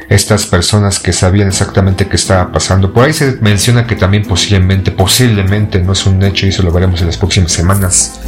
Estas 0.07 0.45
personas 0.45 0.99
que 0.99 1.13
sabían 1.13 1.47
exactamente 1.47 2.07
qué 2.07 2.17
estaba 2.17 2.51
pasando. 2.51 2.93
Por 2.93 3.05
ahí 3.05 3.13
se 3.13 3.37
menciona 3.41 3.87
que 3.87 3.95
también 3.95 4.25
posiblemente, 4.25 4.91
posiblemente, 4.91 5.79
no 5.79 5.93
es 5.93 6.05
un 6.05 6.21
hecho 6.21 6.45
y 6.45 6.49
eso 6.49 6.61
lo 6.61 6.71
veremos 6.71 7.01
en 7.01 7.07
las 7.07 7.17
próximas 7.17 7.51
semanas, 7.51 8.19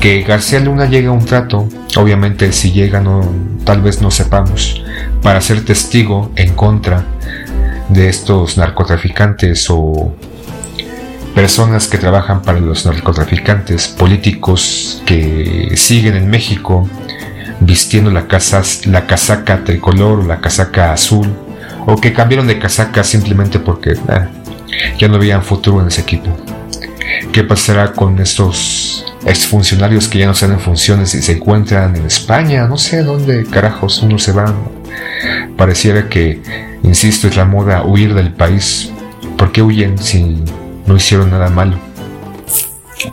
que 0.00 0.22
García 0.22 0.60
Luna 0.60 0.86
llegue 0.86 1.08
a 1.08 1.12
un 1.12 1.24
trato, 1.24 1.68
obviamente 1.96 2.52
si 2.52 2.72
llega 2.72 3.00
no, 3.00 3.20
tal 3.64 3.80
vez 3.80 4.02
no 4.02 4.10
sepamos, 4.10 4.82
para 5.22 5.40
ser 5.40 5.64
testigo 5.64 6.30
en 6.36 6.54
contra 6.54 7.04
de 7.88 8.08
estos 8.08 8.56
narcotraficantes 8.56 9.66
o 9.70 10.14
personas 11.34 11.88
que 11.88 11.98
trabajan 11.98 12.42
para 12.42 12.60
los 12.60 12.86
narcotraficantes, 12.86 13.88
políticos 13.88 15.02
que 15.04 15.72
siguen 15.76 16.16
en 16.16 16.28
México 16.28 16.88
vistiendo 17.60 18.10
la, 18.10 18.26
la 18.86 19.06
casaca 19.06 19.64
tricolor 19.64 20.20
o 20.20 20.26
la 20.26 20.40
casaca 20.40 20.92
azul, 20.92 21.32
o 21.86 21.96
que 21.96 22.12
cambiaron 22.12 22.46
de 22.46 22.58
casaca 22.58 23.04
simplemente 23.04 23.58
porque 23.58 23.92
eh, 23.92 24.28
ya 24.98 25.08
no 25.08 25.18
veían 25.18 25.42
futuro 25.42 25.80
en 25.80 25.88
ese 25.88 26.02
equipo. 26.02 26.28
¿Qué 27.32 27.44
pasará 27.44 27.92
con 27.92 28.18
estos 28.20 29.13
exfuncionarios 29.26 30.08
que 30.08 30.18
ya 30.18 30.26
no 30.26 30.32
están 30.32 30.52
en 30.52 30.60
funciones 30.60 31.14
y 31.14 31.22
se 31.22 31.32
encuentran 31.32 31.96
en 31.96 32.06
España? 32.06 32.66
No 32.66 32.76
sé 32.76 33.02
dónde 33.02 33.44
carajos 33.44 34.02
uno 34.02 34.18
se 34.18 34.32
va. 34.32 34.52
Pareciera 35.56 36.08
que, 36.08 36.42
insisto, 36.82 37.28
es 37.28 37.36
la 37.36 37.44
moda 37.44 37.84
huir 37.84 38.14
del 38.14 38.32
país. 38.32 38.90
¿Por 39.36 39.52
qué 39.52 39.62
huyen 39.62 39.98
si 39.98 40.42
no 40.86 40.96
hicieron 40.96 41.30
nada 41.30 41.48
malo? 41.48 41.78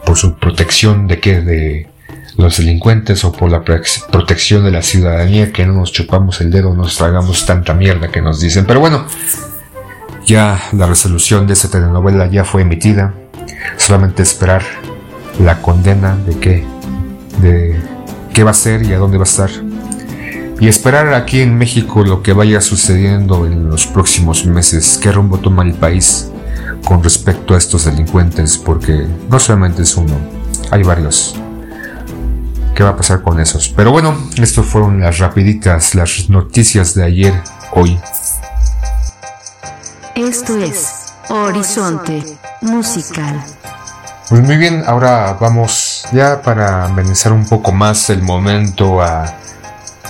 ¿Por 0.06 0.18
su 0.18 0.36
protección 0.36 1.08
de 1.08 1.20
qué? 1.20 1.42
De 1.42 1.88
los 2.38 2.58
delincuentes 2.58 3.24
o 3.24 3.32
por 3.32 3.52
la 3.52 3.64
protección 3.64 4.64
de 4.64 4.72
la 4.72 4.82
ciudadanía 4.82 5.52
que 5.52 5.66
no 5.66 5.74
nos 5.74 5.92
chupamos 5.92 6.42
el 6.42 6.50
dedo, 6.52 6.74
nos 6.74 6.98
tragamos 6.98 7.46
tanta 7.46 7.74
mierda 7.74 8.10
que 8.10 8.22
nos 8.22 8.40
dicen. 8.40 8.66
Pero 8.66 8.80
bueno, 8.80 9.06
ya 10.26 10.60
la 10.74 10.88
resolución 10.88 11.48
de 11.48 11.54
esa 11.54 11.70
telenovela 11.70 12.28
ya 12.28 12.44
fue 12.44 12.62
emitida. 12.62 13.14
Solamente 13.78 14.24
esperar 14.24 14.64
la 15.40 15.62
condena 15.62 16.16
de 16.16 16.38
qué, 16.40 16.66
de 17.42 17.80
qué 18.34 18.44
va 18.44 18.52
a 18.52 18.56
ser 18.56 18.84
y 18.84 18.94
a 18.94 18.98
dónde 18.98 19.18
va 19.18 19.24
a 19.24 19.28
estar. 19.28 19.50
Y 20.60 20.68
esperar 20.68 21.14
aquí 21.14 21.42
en 21.42 21.58
México 21.58 22.04
lo 22.04 22.22
que 22.22 22.34
vaya 22.34 22.62
sucediendo 22.62 23.48
en 23.48 23.68
los 23.68 23.88
próximos 23.88 24.46
meses, 24.46 25.00
qué 25.02 25.12
rumbo 25.12 25.40
toma 25.40 25.64
el 25.64 25.74
país 25.74 26.30
con 26.86 27.04
respecto 27.04 27.56
a 27.56 27.58
estos 27.58 27.86
delincuentes, 27.86 28.58
porque 28.58 29.08
no 29.30 29.40
solamente 29.40 29.82
es 29.82 29.96
uno, 29.96 30.16
hay 30.70 30.84
varios. 30.84 31.36
¿Qué 32.76 32.84
va 32.84 32.90
a 32.90 32.96
pasar 32.96 33.22
con 33.22 33.40
esos? 33.40 33.70
Pero 33.70 33.92
bueno, 33.92 34.16
estas 34.38 34.66
fueron 34.66 35.02
las 35.02 35.20
rapiditas, 35.20 35.96
las 35.96 36.30
noticias 36.30 36.94
de 36.94 37.04
ayer, 37.04 37.34
hoy. 37.74 38.00
Esto 40.16 40.58
es 40.58 41.14
Horizonte 41.30 42.24
Musical. 42.62 43.61
Pues 44.32 44.44
muy 44.44 44.56
bien, 44.56 44.86
ahora 44.88 45.34
vamos 45.42 46.06
ya 46.14 46.42
para 46.42 46.86
amenizar 46.86 47.34
un 47.34 47.44
poco 47.44 47.74
más 47.74 48.10
el 48.10 48.22
momento 48.22 49.02
a 49.02 49.36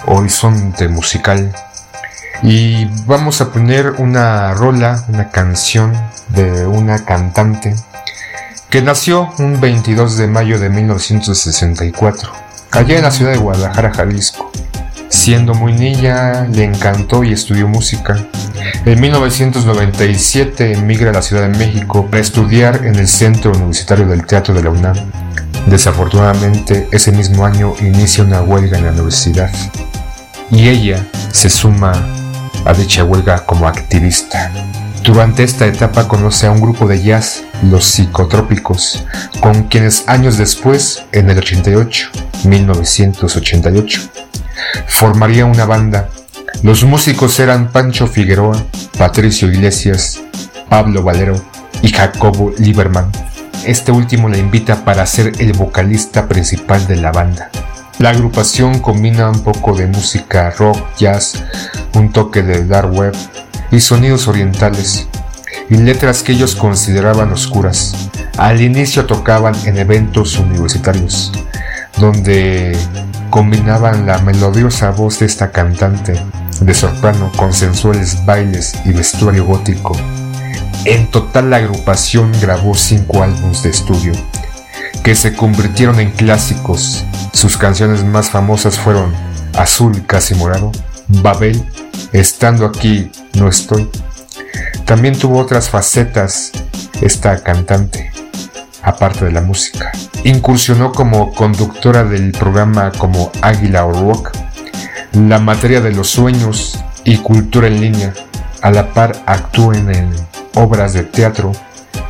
Horizonte 0.06 0.88
Musical. 0.90 1.52
Y 2.44 2.86
vamos 3.08 3.42
a 3.42 3.52
poner 3.52 3.94
una 3.98 4.54
rola, 4.54 5.06
una 5.08 5.32
canción 5.32 5.94
de 6.28 6.68
una 6.68 7.04
cantante 7.04 7.76
que 8.70 8.84
nació 8.84 9.34
un 9.40 9.60
22 9.60 10.18
de 10.18 10.28
mayo 10.28 10.60
de 10.60 10.70
1964, 10.70 12.32
allá 12.70 12.98
en 12.98 13.02
la 13.02 13.10
ciudad 13.10 13.32
de 13.32 13.40
Guadalajara, 13.40 13.92
Jalisco. 13.92 14.52
Siendo 15.12 15.54
muy 15.54 15.74
niña, 15.74 16.48
le 16.54 16.64
encantó 16.64 17.26
y 17.26 17.34
estudió 17.34 17.68
música. 17.68 18.18
En 18.86 19.00
1997 19.02 20.72
emigra 20.72 21.10
a 21.10 21.14
la 21.14 21.22
Ciudad 21.22 21.50
de 21.50 21.58
México 21.58 22.08
para 22.08 22.22
estudiar 22.22 22.86
en 22.86 22.96
el 22.96 23.10
Centro 23.10 23.52
Universitario 23.52 24.08
del 24.08 24.26
Teatro 24.26 24.54
de 24.54 24.64
la 24.64 24.70
UNAM. 24.70 24.96
Desafortunadamente, 25.68 26.88
ese 26.94 27.12
mismo 27.12 27.46
año 27.46 27.74
inicia 27.82 28.24
una 28.24 28.42
huelga 28.42 28.78
en 28.78 28.86
la 28.86 28.92
universidad 28.94 29.52
y 30.50 30.70
ella 30.70 31.06
se 31.32 31.50
suma 31.50 31.92
a 32.66 32.74
dicha 32.74 33.04
huelga 33.04 33.46
como 33.46 33.68
activista. 33.68 34.50
Durante 35.04 35.44
esta 35.44 35.68
etapa 35.68 36.08
conoce 36.08 36.48
a 36.48 36.52
un 36.52 36.62
grupo 36.62 36.88
de 36.88 37.04
jazz, 37.04 37.44
los 37.70 37.84
psicotrópicos, 37.84 39.04
con 39.42 39.64
quienes 39.64 40.08
años 40.08 40.38
después, 40.38 41.04
en 41.12 41.30
el 41.30 41.38
88, 41.38 42.10
1988, 42.46 44.10
formaría 44.88 45.46
una 45.46 45.66
banda. 45.66 46.10
Los 46.64 46.84
músicos 46.84 47.40
eran 47.40 47.72
Pancho 47.72 48.08
Figueroa, 48.08 48.64
Patricio 48.98 49.48
Iglesias, 49.48 50.22
Pablo 50.70 51.04
Valero 51.04 51.36
y 51.82 51.90
Jacobo 51.90 52.54
Lieberman. 52.58 53.12
Este 53.66 53.92
último 53.92 54.30
la 54.30 54.38
invita 54.38 54.84
para 54.86 55.06
ser 55.06 55.34
el 55.40 55.54
vocalista 55.54 56.28
principal 56.28 56.88
de 56.88 56.96
la 56.96 57.12
banda. 57.12 57.50
La 58.00 58.10
agrupación 58.10 58.80
combina 58.80 59.30
un 59.30 59.44
poco 59.44 59.76
de 59.76 59.86
música 59.86 60.50
rock, 60.52 60.78
jazz, 60.98 61.44
un 61.94 62.12
toque 62.12 62.42
de 62.42 62.66
dark 62.66 62.92
web 62.92 63.16
y 63.72 63.80
sonidos 63.80 64.28
orientales, 64.28 65.08
y 65.70 65.78
letras 65.78 66.24
que 66.24 66.32
ellos 66.32 66.56
consideraban 66.56 67.32
oscuras. 67.32 67.94
Al 68.38 68.62
inicio 68.62 69.06
tocaban 69.06 69.56
en 69.66 69.78
eventos 69.78 70.40
universitarios, 70.40 71.32
donde 71.98 72.76
combinaban 73.32 74.06
la 74.06 74.20
melodiosa 74.20 74.92
voz 74.92 75.18
de 75.20 75.26
esta 75.26 75.52
cantante 75.52 76.24
de 76.60 76.74
soprano 76.76 77.32
con 77.36 77.54
sensuales 77.54 78.24
bailes 78.26 78.74
y 78.86 78.92
vestuario 78.92 79.46
gótico. 79.46 79.98
En 80.86 81.10
total 81.10 81.50
la 81.50 81.58
agrupación 81.58 82.32
grabó 82.40 82.76
cinco 82.76 83.24
álbumes 83.24 83.64
de 83.64 83.70
estudio, 83.70 84.14
que 85.04 85.16
se 85.16 85.36
convirtieron 85.36 86.00
en 86.00 86.12
clásicos. 86.12 87.06
Sus 87.34 87.58
canciones 87.58 88.04
más 88.04 88.30
famosas 88.30 88.78
fueron 88.78 89.12
Azul 89.56 90.06
casi 90.06 90.36
morado, 90.36 90.72
Babel, 91.08 91.66
Estando 92.14 92.66
aquí 92.66 93.10
no 93.36 93.48
estoy. 93.48 93.90
También 94.86 95.18
tuvo 95.18 95.40
otras 95.40 95.70
facetas 95.70 96.52
esta 97.02 97.42
cantante, 97.42 98.11
aparte 98.84 99.26
de 99.26 99.32
la 99.32 99.42
música. 99.42 99.92
Incursionó 100.24 100.92
como 100.92 101.34
conductora 101.34 102.04
del 102.04 102.32
programa 102.32 102.92
como 102.98 103.32
Águila 103.42 103.86
o 103.86 103.94
Rock, 103.94 104.32
la 105.14 105.40
materia 105.40 105.82
de 105.82 105.92
los 105.92 106.10
sueños 106.10 106.84
y 107.04 107.18
cultura 107.18 107.68
en 107.68 107.82
línea. 107.82 108.14
A 108.62 108.72
la 108.72 108.94
par 108.94 109.24
actuó 109.26 109.74
en 109.74 110.10
obras 110.54 110.94
de 110.94 111.04
teatro, 111.04 111.52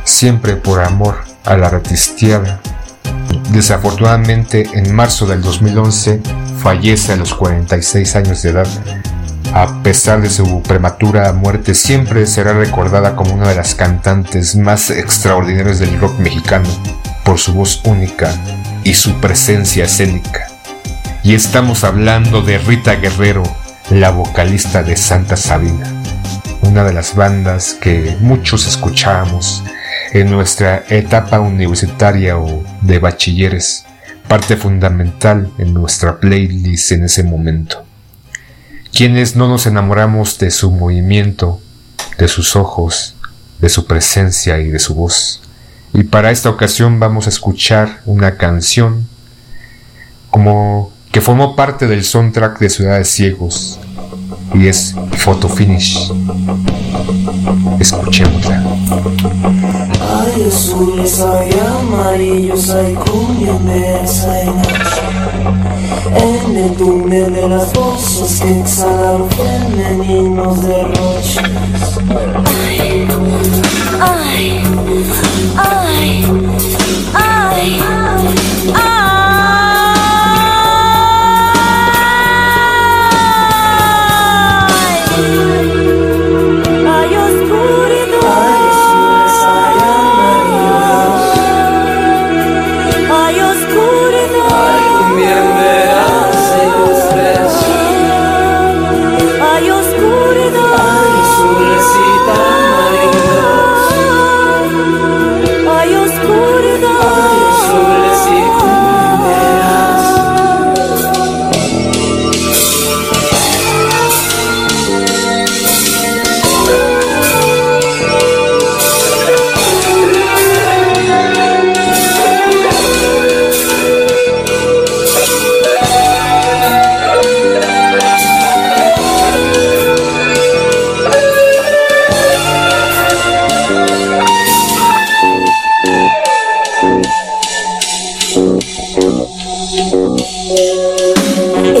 siempre 0.04 0.56
por 0.56 0.80
amor 0.80 1.24
a 1.44 1.56
la 1.56 1.68
artistiada. 1.68 2.60
Desafortunadamente, 3.50 4.68
en 4.74 4.94
marzo 4.94 5.26
del 5.26 5.42
2011, 5.42 6.20
fallece 6.58 7.12
a 7.12 7.16
los 7.16 7.34
46 7.34 8.16
años 8.16 8.42
de 8.42 8.50
edad 8.50 8.68
a 9.54 9.82
pesar 9.82 10.22
de 10.22 10.30
su 10.30 10.62
prematura 10.62 11.32
muerte, 11.34 11.74
siempre 11.74 12.26
será 12.26 12.54
recordada 12.54 13.14
como 13.14 13.34
una 13.34 13.48
de 13.48 13.54
las 13.54 13.74
cantantes 13.74 14.56
más 14.56 14.90
extraordinarias 14.90 15.78
del 15.78 16.00
rock 16.00 16.18
mexicano 16.18 16.68
por 17.22 17.38
su 17.38 17.52
voz 17.52 17.82
única 17.84 18.34
y 18.82 18.94
su 18.94 19.20
presencia 19.20 19.84
escénica. 19.84 20.46
Y 21.22 21.34
estamos 21.34 21.84
hablando 21.84 22.40
de 22.40 22.58
Rita 22.58 22.94
Guerrero, 22.94 23.42
la 23.90 24.10
vocalista 24.10 24.82
de 24.82 24.96
Santa 24.96 25.36
Sabina, 25.36 25.86
una 26.62 26.82
de 26.82 26.94
las 26.94 27.14
bandas 27.14 27.74
que 27.74 28.16
muchos 28.20 28.66
escuchábamos 28.66 29.62
en 30.12 30.30
nuestra 30.30 30.82
etapa 30.88 31.40
universitaria 31.40 32.38
o 32.38 32.64
de 32.80 32.98
bachilleres, 32.98 33.84
parte 34.28 34.56
fundamental 34.56 35.52
en 35.58 35.74
nuestra 35.74 36.18
playlist 36.18 36.92
en 36.92 37.04
ese 37.04 37.22
momento 37.22 37.91
quienes 38.92 39.36
no 39.36 39.48
nos 39.48 39.66
enamoramos 39.66 40.38
de 40.38 40.50
su 40.50 40.70
movimiento, 40.70 41.60
de 42.18 42.28
sus 42.28 42.56
ojos, 42.56 43.14
de 43.60 43.68
su 43.68 43.86
presencia 43.86 44.58
y 44.58 44.68
de 44.68 44.78
su 44.78 44.94
voz. 44.94 45.40
Y 45.94 46.04
para 46.04 46.30
esta 46.30 46.50
ocasión 46.50 47.00
vamos 47.00 47.26
a 47.26 47.30
escuchar 47.30 48.00
una 48.04 48.36
canción 48.36 49.08
como 50.30 50.92
que 51.10 51.20
formó 51.20 51.56
parte 51.56 51.86
del 51.86 52.04
soundtrack 52.04 52.58
de 52.58 52.70
Ciudades 52.70 53.08
Ciegos 53.08 53.78
y 54.54 54.66
es 54.66 54.94
Photo 55.18 55.48
Finish. 55.48 56.10
Escuchémosla. 57.78 58.62
El 66.16 66.74
túnel 66.76 67.32
de 67.32 67.48
las 67.48 67.72
voces 67.72 68.40
que 68.40 68.60
exhalan 68.60 69.28
femeninos 69.30 70.62
derroches. 70.62 71.38
Ay, 72.44 73.06
ay, 74.00 74.64
ay, 75.56 76.24
ay, 77.14 77.80
ay. 77.84 78.92
Hay 86.86 87.16
oscuridad. 87.16 87.81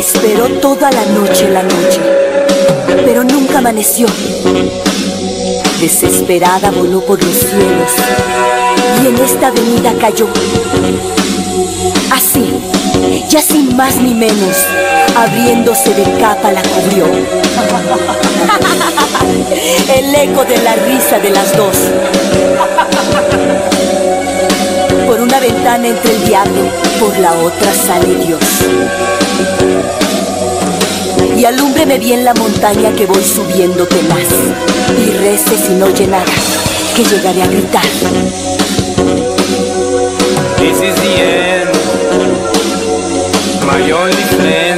Esperó 0.02 0.48
toda 0.58 0.90
la 0.90 1.06
noche 1.06 1.48
la 1.48 1.62
noche, 1.62 2.00
pero 3.04 3.22
nunca 3.22 3.58
amaneció. 3.58 4.08
Desesperada 5.80 6.72
voló 6.72 7.00
por 7.02 7.22
los 7.22 7.32
cielos 7.32 7.92
y 9.00 9.06
en 9.06 9.16
esta 9.18 9.46
avenida 9.46 9.92
cayó. 10.00 10.26
ya 13.28 13.40
sin 13.40 13.76
más 13.76 13.94
ni 13.94 14.12
menos, 14.12 14.66
abriéndose 15.14 15.94
de 15.94 16.02
capa 16.18 16.50
la 16.50 16.62
cubrió. 16.62 17.06
El 19.96 20.12
eco 20.16 20.44
de 20.44 20.58
la 20.64 20.74
risa 20.74 21.20
de 21.20 21.30
las 21.30 21.56
dos. 21.56 21.76
Por 25.12 25.20
una 25.20 25.40
ventana 25.40 25.88
entre 25.88 26.10
el 26.10 26.24
diablo, 26.24 26.62
por 26.98 27.18
la 27.18 27.34
otra 27.34 27.70
sale 27.74 28.14
Dios. 28.14 28.40
Y 31.36 31.44
alúmbreme 31.44 31.98
bien 31.98 32.24
la 32.24 32.32
montaña 32.32 32.94
que 32.96 33.04
voy 33.04 33.22
subiendo 33.22 33.86
tenaz. 33.86 34.30
Y 35.06 35.10
rece 35.18 35.54
si 35.58 35.74
no 35.74 35.90
llenara, 35.90 36.32
que 36.96 37.04
llegaré 37.04 37.42
a 37.42 37.46
gritar. 37.46 37.84
This 40.56 40.80
is 40.80 40.94
the 40.94 41.20
end. 41.20 41.68
My 43.66 43.92
only 43.92 44.14
friend. 44.14 44.71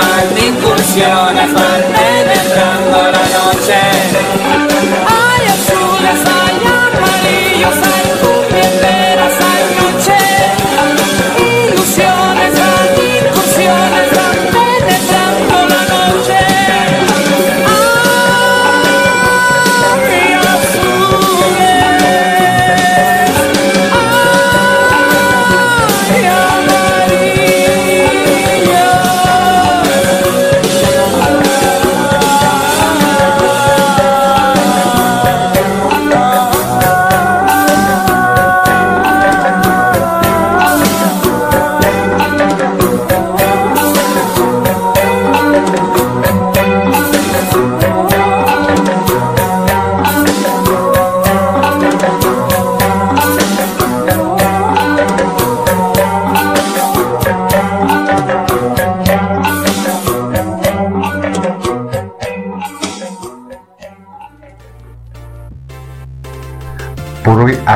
Van 0.00 0.44
incursiones, 0.46 1.52
van 1.52 1.82
penetrando 1.92 3.10
la 3.10 3.24
noche. 3.36 5.19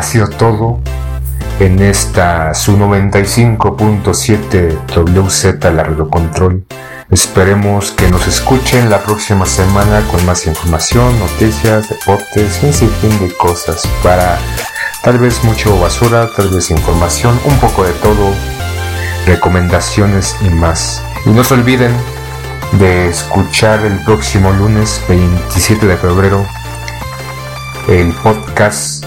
Sido 0.04 0.28
todo 0.28 0.80
en 1.60 1.80
esta 1.82 2.52
su 2.54 2.76
95.7 2.76 4.76
WZ 4.94 5.64
La 5.74 5.82
Radio 5.82 6.10
Control. 6.10 6.64
Esperemos 7.10 7.90
que 7.92 8.10
nos 8.10 8.28
escuchen 8.28 8.90
la 8.90 9.02
próxima 9.02 9.46
semana 9.46 10.02
con 10.12 10.24
más 10.26 10.46
información, 10.46 11.18
noticias, 11.18 11.88
deportes 11.88 12.60
un 12.62 12.72
sinfín 12.72 13.18
de 13.18 13.34
cosas 13.34 13.88
para 14.02 14.38
tal 15.02 15.18
vez 15.18 15.42
mucho 15.42 15.76
basura, 15.80 16.28
tal 16.36 16.50
vez 16.50 16.70
información, 16.70 17.40
un 17.46 17.58
poco 17.58 17.84
de 17.84 17.92
todo, 17.94 18.30
recomendaciones 19.26 20.36
y 20.42 20.50
más. 20.50 21.02
Y 21.24 21.30
no 21.30 21.42
se 21.42 21.54
olviden 21.54 21.92
de 22.78 23.08
escuchar 23.08 23.84
el 23.84 23.98
próximo 24.04 24.52
lunes 24.52 25.00
27 25.08 25.86
de 25.86 25.96
febrero 25.96 26.46
el 27.88 28.12
podcast 28.22 29.03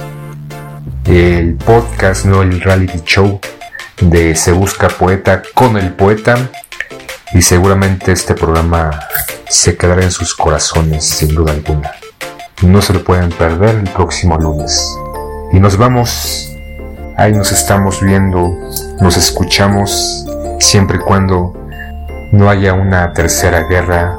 el 1.07 1.55
podcast, 1.55 2.25
no 2.25 2.41
el 2.41 2.59
reality 2.61 2.99
show 3.05 3.39
de 4.01 4.35
Se 4.35 4.51
Busca 4.51 4.89
Poeta 4.89 5.41
con 5.53 5.77
el 5.77 5.93
poeta. 5.93 6.49
Y 7.33 7.41
seguramente 7.41 8.11
este 8.11 8.33
programa 8.33 8.99
se 9.49 9.77
quedará 9.77 10.03
en 10.03 10.11
sus 10.11 10.35
corazones, 10.35 11.05
sin 11.05 11.33
duda 11.33 11.53
alguna. 11.53 11.91
No 12.61 12.81
se 12.81 12.93
lo 12.93 13.03
pueden 13.03 13.29
perder 13.29 13.75
el 13.75 13.89
próximo 13.89 14.37
lunes. 14.37 14.85
Y 15.53 15.59
nos 15.59 15.77
vamos. 15.77 16.51
Ahí 17.17 17.31
nos 17.31 17.51
estamos 17.51 18.01
viendo, 18.01 18.53
nos 19.01 19.17
escuchamos, 19.17 20.25
siempre 20.59 20.97
y 20.97 20.99
cuando 20.99 21.53
no 22.31 22.47
haya 22.47 22.73
una 22.73 23.11
tercera 23.13 23.63
guerra, 23.63 24.15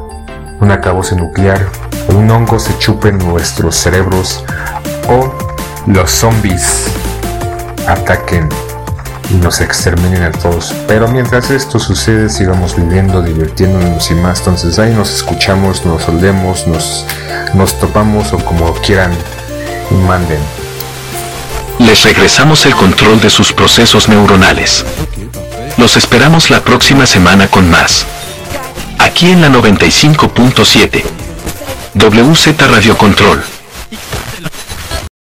un 0.61 0.73
acabose 0.73 1.15
nuclear, 1.15 1.65
un 2.09 2.29
hongo 2.29 2.59
se 2.59 2.77
chupe 2.79 3.11
en 3.11 3.19
nuestros 3.19 3.77
cerebros, 3.77 4.45
o 5.09 5.33
los 5.89 6.11
zombies 6.11 6.85
ataquen 7.87 8.49
y 9.31 9.35
nos 9.35 9.61
exterminen 9.61 10.23
a 10.23 10.33
todos. 10.33 10.75
Pero 10.87 11.09
mientras 11.09 11.51
esto 11.51 11.79
sucede, 11.79 12.29
sigamos 12.29 12.77
viviendo, 12.77 13.23
divirtiéndonos 13.23 14.11
y 14.11 14.15
más. 14.15 14.39
Entonces 14.41 14.79
ahí 14.79 14.93
nos 14.93 15.15
escuchamos, 15.15 15.85
nos 15.87 16.09
olemos, 16.09 16.67
nos, 16.67 17.07
nos 17.55 17.79
topamos 17.79 18.33
o 18.33 18.39
como 18.39 18.73
quieran 18.75 19.13
y 19.91 19.95
manden. 19.95 20.41
Les 21.79 22.05
regresamos 22.05 22.67
el 22.67 22.75
control 22.75 23.21
de 23.21 23.31
sus 23.31 23.53
procesos 23.53 24.09
neuronales. 24.09 24.85
Los 25.79 25.97
esperamos 25.97 26.51
la 26.51 26.61
próxima 26.61 27.07
semana 27.07 27.49
con 27.49 27.71
más. 27.71 28.05
Aquí 28.99 29.31
en 29.31 29.41
la 29.41 29.49
95.7. 29.49 31.03
WZ 31.95 32.71
Radio 32.71 32.97
Control. 32.99 33.58